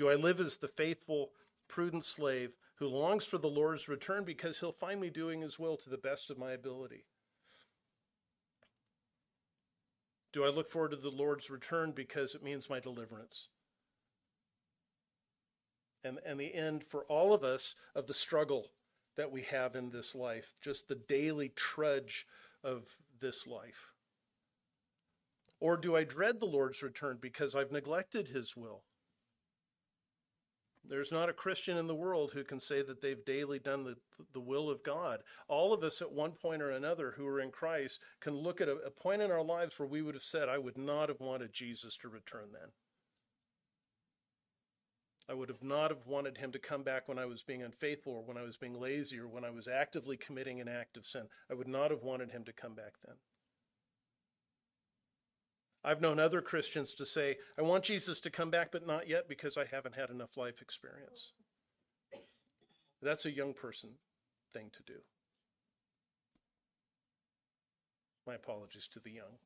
Do 0.00 0.08
I 0.08 0.14
live 0.14 0.40
as 0.40 0.56
the 0.56 0.66
faithful, 0.66 1.32
prudent 1.68 2.04
slave 2.04 2.56
who 2.76 2.86
longs 2.86 3.26
for 3.26 3.36
the 3.36 3.50
Lord's 3.50 3.86
return 3.86 4.24
because 4.24 4.58
he'll 4.58 4.72
find 4.72 4.98
me 4.98 5.10
doing 5.10 5.42
his 5.42 5.58
will 5.58 5.76
to 5.76 5.90
the 5.90 5.98
best 5.98 6.30
of 6.30 6.38
my 6.38 6.52
ability? 6.52 7.04
Do 10.32 10.42
I 10.42 10.48
look 10.48 10.70
forward 10.70 10.92
to 10.92 10.96
the 10.96 11.10
Lord's 11.10 11.50
return 11.50 11.92
because 11.92 12.34
it 12.34 12.42
means 12.42 12.70
my 12.70 12.80
deliverance? 12.80 13.48
And, 16.02 16.18
and 16.24 16.40
the 16.40 16.54
end 16.54 16.82
for 16.82 17.04
all 17.04 17.34
of 17.34 17.44
us 17.44 17.74
of 17.94 18.06
the 18.06 18.14
struggle 18.14 18.68
that 19.18 19.30
we 19.30 19.42
have 19.42 19.76
in 19.76 19.90
this 19.90 20.14
life, 20.14 20.54
just 20.62 20.88
the 20.88 20.94
daily 20.94 21.50
trudge 21.50 22.26
of 22.64 22.96
this 23.20 23.46
life? 23.46 23.92
Or 25.60 25.76
do 25.76 25.94
I 25.94 26.04
dread 26.04 26.40
the 26.40 26.46
Lord's 26.46 26.82
return 26.82 27.18
because 27.20 27.54
I've 27.54 27.70
neglected 27.70 28.28
his 28.28 28.56
will? 28.56 28.84
There's 30.82 31.12
not 31.12 31.28
a 31.28 31.34
Christian 31.34 31.76
in 31.76 31.86
the 31.86 31.94
world 31.94 32.32
who 32.32 32.42
can 32.42 32.58
say 32.58 32.82
that 32.82 33.00
they've 33.00 33.24
daily 33.24 33.58
done 33.58 33.84
the, 33.84 33.96
the 34.32 34.40
will 34.40 34.70
of 34.70 34.82
God. 34.82 35.20
All 35.46 35.72
of 35.72 35.82
us 35.82 36.00
at 36.02 36.12
one 36.12 36.32
point 36.32 36.62
or 36.62 36.70
another 36.70 37.12
who 37.16 37.26
are 37.26 37.40
in 37.40 37.50
Christ 37.50 38.00
can 38.20 38.34
look 38.34 38.60
at 38.60 38.68
a, 38.68 38.76
a 38.76 38.90
point 38.90 39.22
in 39.22 39.30
our 39.30 39.44
lives 39.44 39.78
where 39.78 39.88
we 39.88 40.02
would 40.02 40.14
have 40.14 40.22
said, 40.22 40.48
I 40.48 40.58
would 40.58 40.78
not 40.78 41.08
have 41.08 41.20
wanted 41.20 41.52
Jesus 41.52 41.96
to 41.98 42.08
return 42.08 42.48
then. 42.52 42.70
I 45.28 45.34
would 45.34 45.48
have 45.48 45.62
not 45.62 45.90
have 45.90 46.06
wanted 46.06 46.38
him 46.38 46.50
to 46.52 46.58
come 46.58 46.82
back 46.82 47.06
when 47.06 47.18
I 47.18 47.26
was 47.26 47.44
being 47.44 47.62
unfaithful 47.62 48.14
or 48.14 48.24
when 48.24 48.36
I 48.36 48.42
was 48.42 48.56
being 48.56 48.74
lazy 48.74 49.16
or 49.18 49.28
when 49.28 49.44
I 49.44 49.50
was 49.50 49.68
actively 49.68 50.16
committing 50.16 50.60
an 50.60 50.66
act 50.66 50.96
of 50.96 51.06
sin. 51.06 51.28
I 51.48 51.54
would 51.54 51.68
not 51.68 51.92
have 51.92 52.02
wanted 52.02 52.32
him 52.32 52.42
to 52.44 52.52
come 52.52 52.74
back 52.74 52.94
then. 53.06 53.14
I've 55.82 56.00
known 56.00 56.18
other 56.18 56.42
Christians 56.42 56.94
to 56.94 57.06
say, 57.06 57.38
I 57.58 57.62
want 57.62 57.84
Jesus 57.84 58.20
to 58.20 58.30
come 58.30 58.50
back, 58.50 58.70
but 58.70 58.86
not 58.86 59.08
yet 59.08 59.28
because 59.28 59.56
I 59.56 59.64
haven't 59.64 59.94
had 59.94 60.10
enough 60.10 60.36
life 60.36 60.60
experience. 60.60 61.32
That's 63.00 63.24
a 63.24 63.32
young 63.32 63.54
person 63.54 63.90
thing 64.52 64.70
to 64.76 64.82
do. 64.82 64.98
My 68.26 68.34
apologies 68.34 68.88
to 68.88 69.00
the 69.00 69.10
young. 69.10 69.38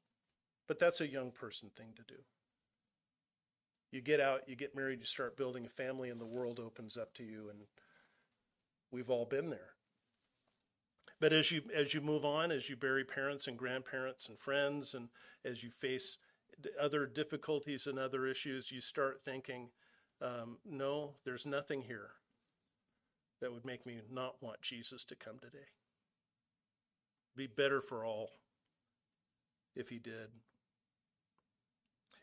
But 0.67 0.79
that's 0.79 1.01
a 1.01 1.07
young 1.07 1.31
person 1.31 1.71
thing 1.77 1.93
to 1.97 2.03
do. 2.03 2.21
You 3.93 4.01
get 4.01 4.19
out, 4.19 4.49
you 4.49 4.57
get 4.57 4.75
married, 4.75 4.99
you 4.99 5.07
start 5.07 5.37
building 5.37 5.65
a 5.67 5.69
family, 5.69 6.11
and 6.11 6.21
the 6.21 6.27
world 6.27 6.59
opens 6.59 6.97
up 6.97 7.15
to 7.15 7.23
you, 7.23 7.49
and 7.49 7.61
we've 8.91 9.11
all 9.11 9.25
been 9.25 9.51
there. 9.51 9.75
But 11.21 11.33
as 11.33 11.53
you 11.53 11.63
as 11.73 11.95
you 11.95 12.01
move 12.01 12.25
on, 12.25 12.51
as 12.51 12.69
you 12.69 12.77
bury 12.77 13.05
parents 13.05 13.47
and 13.47 13.57
grandparents 13.57 14.29
and 14.29 14.37
friends, 14.37 14.95
and 14.95 15.11
as 15.45 15.63
you 15.63 15.71
face 15.71 16.19
other 16.81 17.07
difficulties 17.07 17.87
and 17.87 17.99
other 17.99 18.27
issues, 18.27 18.71
you 18.71 18.81
start 18.81 19.21
thinking, 19.25 19.71
um, 20.21 20.59
no, 20.65 21.15
there's 21.25 21.47
nothing 21.47 21.83
here 21.83 22.11
that 23.41 23.53
would 23.53 23.65
make 23.65 23.85
me 23.85 24.01
not 24.11 24.37
want 24.41 24.63
Jesus 24.63 25.05
to 25.05 25.17
come 25.17 25.39
today. 25.39 25.67
Be 27.37 27.47
better 27.47 27.81
for 27.81 28.05
all 28.05 28.31
if 29.75 29.89
he 29.89 29.99
did. 29.99 30.29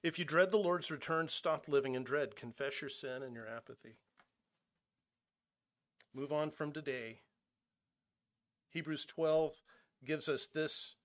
If 0.04 0.18
you 0.18 0.26
dread 0.26 0.52
the 0.52 0.58
Lord's 0.58 0.90
return, 0.90 1.28
stop 1.28 1.68
living 1.68 1.94
in 1.94 2.04
dread. 2.04 2.36
Confess 2.36 2.82
your 2.82 2.90
sin 2.90 3.22
and 3.22 3.36
your 3.36 3.48
apathy. 3.48 3.98
Move 6.14 6.32
on 6.32 6.50
from 6.50 6.72
today. 6.72 7.20
Hebrews 8.70 9.06
12 9.06 9.62
gives 10.04 10.28
us 10.28 10.48
this 10.48 10.96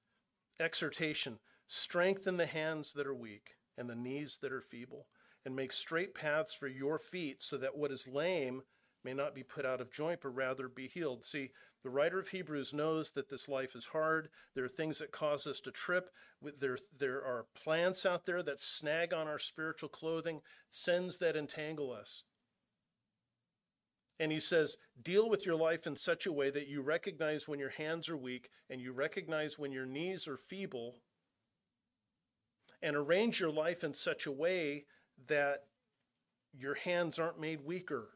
exhortation 0.59 1.39
Strengthen 1.67 2.37
the 2.37 2.47
hands 2.47 2.93
that 2.93 3.07
are 3.07 3.15
weak 3.15 3.57
and 3.77 3.89
the 3.91 3.95
knees 3.95 4.39
that 4.41 4.53
are 4.53 4.63
feeble, 4.63 5.07
and 5.45 5.55
make 5.55 5.73
straight 5.73 6.15
paths 6.15 6.55
for 6.55 6.67
your 6.67 6.99
feet, 6.99 7.43
so 7.43 7.57
that 7.59 7.77
what 7.77 7.93
is 7.93 8.09
lame 8.09 8.63
may 9.05 9.13
not 9.13 9.35
be 9.35 9.43
put 9.43 9.65
out 9.65 9.81
of 9.81 9.93
joint, 9.93 10.21
but 10.23 10.31
rather 10.31 10.69
be 10.69 10.89
healed. 10.89 11.25
See, 11.25 11.51
the 11.85 11.91
writer 11.91 12.19
of 12.19 12.29
Hebrews 12.29 12.75
knows 12.75 13.13
that 13.13 13.29
this 13.29 13.49
life 13.49 13.77
is 13.77 13.87
hard. 13.87 14.29
There 14.55 14.65
are 14.65 14.69
things 14.69 14.99
that 14.99 15.13
cause 15.13 15.47
us 15.47 15.61
to 15.61 15.71
trip. 15.71 16.11
There, 16.59 16.79
there 16.99 17.25
are 17.25 17.47
plants 17.55 18.05
out 18.05 18.27
there 18.27 18.43
that 18.43 18.59
snag 18.59 19.15
on 19.15 19.29
our 19.29 19.39
spiritual 19.39 19.89
clothing, 19.89 20.41
sins 20.69 21.19
that 21.19 21.37
entangle 21.37 21.93
us. 21.93 22.25
And 24.19 24.33
he 24.33 24.41
says, 24.41 24.77
deal 25.01 25.29
with 25.29 25.47
your 25.47 25.57
life 25.57 25.87
in 25.87 25.95
such 25.95 26.27
a 26.27 26.33
way 26.33 26.51
that 26.51 26.67
you 26.67 26.81
recognize 26.81 27.47
when 27.47 27.61
your 27.61 27.71
hands 27.71 28.09
are 28.09 28.17
weak 28.17 28.49
and 28.69 28.81
you 28.81 28.93
recognize 28.93 29.59
when 29.59 29.71
your 29.71 29.87
knees 29.87 30.27
are 30.27 30.39
feeble, 30.39 30.97
and 32.87 32.95
arrange 32.95 33.41
your 33.41 33.51
life 33.51 33.83
in 33.83 33.93
such 33.93 34.27
a 34.27 34.33
way 34.33 34.85
that 35.27 35.65
your 36.57 36.77
hands 36.77 37.19
aren't 37.19 37.41
made 37.41 37.67
weaker. 37.67 38.11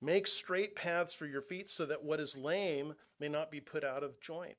Make 0.00 0.28
straight 0.28 0.76
paths 0.76 1.12
for 1.12 1.26
your 1.26 1.40
feet 1.40 1.68
so 1.68 1.84
that 1.84 2.04
what 2.04 2.20
is 2.20 2.36
lame 2.36 2.94
may 3.18 3.28
not 3.28 3.50
be 3.50 3.58
put 3.58 3.82
out 3.82 4.04
of 4.04 4.20
joint. 4.20 4.54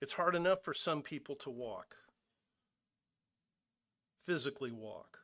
It's 0.00 0.12
hard 0.12 0.36
enough 0.36 0.62
for 0.62 0.72
some 0.72 1.02
people 1.02 1.34
to 1.34 1.50
walk, 1.50 1.96
physically 4.22 4.70
walk. 4.70 5.18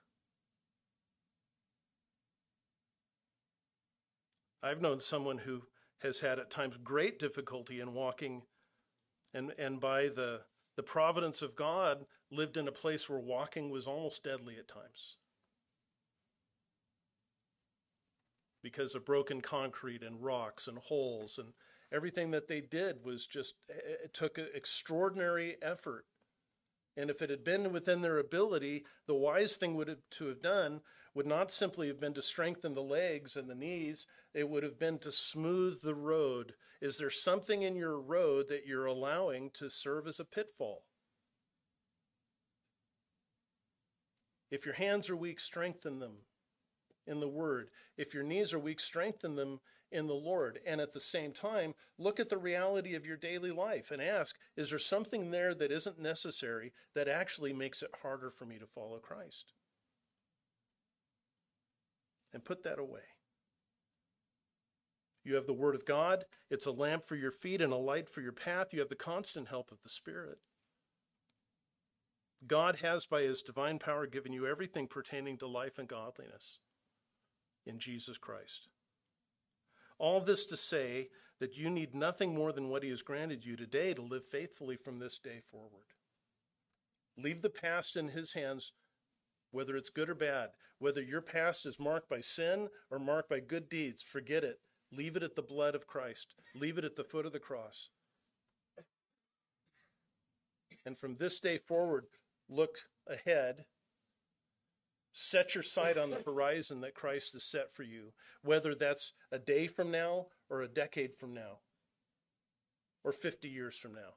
I've 4.64 4.82
known 4.82 4.98
someone 4.98 5.38
who 5.38 5.62
has 6.02 6.20
had 6.20 6.38
at 6.38 6.50
times 6.50 6.78
great 6.82 7.18
difficulty 7.18 7.80
in 7.80 7.94
walking 7.94 8.42
and, 9.34 9.52
and 9.58 9.80
by 9.80 10.02
the, 10.08 10.42
the 10.76 10.82
providence 10.82 11.42
of 11.42 11.56
God 11.56 12.06
lived 12.30 12.56
in 12.56 12.68
a 12.68 12.72
place 12.72 13.08
where 13.08 13.18
walking 13.18 13.70
was 13.70 13.86
almost 13.86 14.24
deadly 14.24 14.56
at 14.58 14.68
times. 14.68 15.16
Because 18.62 18.94
of 18.94 19.04
broken 19.04 19.40
concrete 19.40 20.02
and 20.02 20.22
rocks 20.22 20.66
and 20.66 20.78
holes 20.78 21.38
and 21.38 21.52
everything 21.92 22.30
that 22.32 22.48
they 22.48 22.60
did 22.60 23.04
was 23.04 23.26
just 23.26 23.54
it 23.68 24.12
took 24.12 24.38
extraordinary 24.38 25.56
effort 25.62 26.04
and 26.96 27.10
if 27.10 27.22
it 27.22 27.30
had 27.30 27.44
been 27.44 27.72
within 27.72 28.02
their 28.02 28.18
ability 28.18 28.84
the 29.06 29.14
wise 29.14 29.56
thing 29.56 29.76
would 29.76 29.86
have 29.86 29.98
to 30.10 30.26
have 30.26 30.42
done 30.42 30.80
would 31.16 31.26
not 31.26 31.50
simply 31.50 31.88
have 31.88 31.98
been 31.98 32.12
to 32.12 32.20
strengthen 32.20 32.74
the 32.74 32.82
legs 32.82 33.36
and 33.36 33.48
the 33.48 33.54
knees 33.54 34.06
it 34.34 34.48
would 34.48 34.62
have 34.62 34.78
been 34.78 34.98
to 34.98 35.10
smooth 35.10 35.80
the 35.82 35.94
road 35.94 36.52
is 36.82 36.98
there 36.98 37.10
something 37.10 37.62
in 37.62 37.74
your 37.74 37.98
road 37.98 38.48
that 38.48 38.66
you're 38.66 38.84
allowing 38.84 39.48
to 39.50 39.70
serve 39.70 40.06
as 40.06 40.20
a 40.20 40.24
pitfall 40.24 40.82
if 44.50 44.66
your 44.66 44.74
hands 44.74 45.08
are 45.08 45.16
weak 45.16 45.40
strengthen 45.40 45.98
them 46.00 46.18
in 47.06 47.18
the 47.18 47.28
word 47.28 47.70
if 47.96 48.12
your 48.12 48.22
knees 48.22 48.52
are 48.52 48.58
weak 48.58 48.78
strengthen 48.78 49.36
them 49.36 49.58
in 49.92 50.08
the 50.08 50.14
Lord. 50.14 50.58
And 50.66 50.80
at 50.80 50.92
the 50.92 51.00
same 51.00 51.32
time, 51.32 51.74
look 51.96 52.18
at 52.18 52.28
the 52.28 52.36
reality 52.36 52.94
of 52.94 53.06
your 53.06 53.16
daily 53.16 53.52
life 53.52 53.90
and 53.90 54.02
ask 54.02 54.36
is 54.56 54.70
there 54.70 54.78
something 54.78 55.30
there 55.30 55.54
that 55.54 55.70
isn't 55.70 55.98
necessary 55.98 56.72
that 56.94 57.08
actually 57.08 57.52
makes 57.52 57.82
it 57.82 57.90
harder 58.02 58.30
for 58.30 58.44
me 58.44 58.58
to 58.58 58.66
follow 58.66 58.98
Christ? 58.98 59.52
And 62.36 62.44
put 62.44 62.64
that 62.64 62.78
away. 62.78 63.00
You 65.24 65.36
have 65.36 65.46
the 65.46 65.54
Word 65.54 65.74
of 65.74 65.86
God, 65.86 66.26
it's 66.50 66.66
a 66.66 66.70
lamp 66.70 67.02
for 67.02 67.16
your 67.16 67.30
feet 67.30 67.62
and 67.62 67.72
a 67.72 67.76
light 67.76 68.10
for 68.10 68.20
your 68.20 68.34
path. 68.34 68.74
You 68.74 68.80
have 68.80 68.90
the 68.90 68.94
constant 68.94 69.48
help 69.48 69.72
of 69.72 69.78
the 69.82 69.88
Spirit. 69.88 70.36
God 72.46 72.76
has, 72.82 73.06
by 73.06 73.22
His 73.22 73.40
divine 73.40 73.78
power, 73.78 74.06
given 74.06 74.34
you 74.34 74.46
everything 74.46 74.86
pertaining 74.86 75.38
to 75.38 75.46
life 75.46 75.78
and 75.78 75.88
godliness 75.88 76.58
in 77.64 77.78
Jesus 77.78 78.18
Christ. 78.18 78.68
All 79.98 80.20
this 80.20 80.44
to 80.44 80.58
say 80.58 81.08
that 81.40 81.56
you 81.56 81.70
need 81.70 81.94
nothing 81.94 82.34
more 82.34 82.52
than 82.52 82.68
what 82.68 82.82
He 82.82 82.90
has 82.90 83.00
granted 83.00 83.46
you 83.46 83.56
today 83.56 83.94
to 83.94 84.02
live 84.02 84.26
faithfully 84.26 84.76
from 84.76 84.98
this 84.98 85.18
day 85.18 85.40
forward. 85.50 85.86
Leave 87.16 87.40
the 87.40 87.48
past 87.48 87.96
in 87.96 88.08
His 88.08 88.34
hands, 88.34 88.72
whether 89.56 89.76
it's 89.76 89.90
good 89.90 90.08
or 90.08 90.14
bad. 90.14 90.50
Whether 90.78 91.02
your 91.02 91.22
past 91.22 91.66
is 91.66 91.80
marked 91.80 92.08
by 92.08 92.20
sin 92.20 92.68
or 92.90 92.98
marked 92.98 93.30
by 93.30 93.40
good 93.40 93.68
deeds, 93.68 94.02
forget 94.02 94.44
it. 94.44 94.58
Leave 94.92 95.16
it 95.16 95.22
at 95.22 95.34
the 95.34 95.42
blood 95.42 95.74
of 95.74 95.86
Christ, 95.86 96.34
leave 96.54 96.78
it 96.78 96.84
at 96.84 96.94
the 96.94 97.04
foot 97.04 97.26
of 97.26 97.32
the 97.32 97.40
cross. 97.40 97.88
And 100.84 100.96
from 100.96 101.16
this 101.16 101.40
day 101.40 101.58
forward, 101.58 102.04
look 102.48 102.76
ahead 103.08 103.64
Set 105.18 105.54
your 105.54 105.62
sight 105.62 105.96
on 105.96 106.10
the 106.10 106.20
horizon 106.26 106.82
that 106.82 106.94
Christ 106.94 107.32
has 107.32 107.42
set 107.42 107.72
for 107.72 107.82
you, 107.82 108.12
whether 108.42 108.74
that's 108.74 109.14
a 109.32 109.38
day 109.38 109.66
from 109.66 109.90
now 109.90 110.26
or 110.50 110.60
a 110.60 110.68
decade 110.68 111.14
from 111.14 111.32
now 111.32 111.60
or 113.02 113.12
50 113.12 113.48
years 113.48 113.78
from 113.78 113.94
now. 113.94 114.16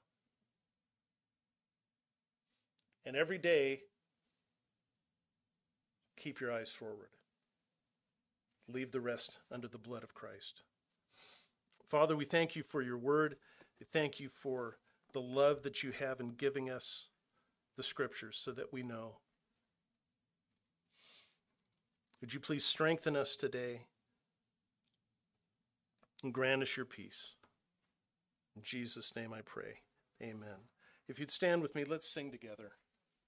And 3.05 3.15
every 3.15 3.37
day, 3.37 3.83
keep 6.19 6.39
your 6.39 6.51
eyes 6.51 6.69
forward. 6.69 7.09
Leave 8.67 8.91
the 8.91 9.01
rest 9.01 9.39
under 9.51 9.67
the 9.67 9.77
blood 9.77 10.03
of 10.03 10.13
Christ. 10.13 10.61
Father, 11.85 12.15
we 12.15 12.25
thank 12.25 12.55
you 12.55 12.61
for 12.61 12.81
your 12.81 12.97
word. 12.97 13.35
We 13.79 13.87
thank 13.91 14.19
you 14.19 14.29
for 14.29 14.77
the 15.13 15.21
love 15.21 15.63
that 15.63 15.81
you 15.81 15.91
have 15.91 16.19
in 16.19 16.35
giving 16.35 16.69
us 16.69 17.05
the 17.77 17.83
scriptures 17.83 18.37
so 18.37 18.51
that 18.51 18.71
we 18.71 18.83
know 18.83 19.15
would 22.21 22.33
you 22.33 22.39
please 22.41 22.65
strengthen 22.65 23.15
us 23.15 23.37
today 23.37 23.83
and 26.21 26.33
grant 26.33 26.61
us 26.61 26.75
your 26.75 26.85
peace? 26.85 27.35
In 28.57 28.61
Jesus' 28.61 29.15
name 29.15 29.33
I 29.33 29.39
pray. 29.39 29.79
Amen. 30.21 30.67
If 31.07 31.17
you'd 31.17 31.31
stand 31.31 31.61
with 31.61 31.75
me, 31.75 31.85
let's 31.85 32.09
sing 32.09 32.29
together. 32.29 32.73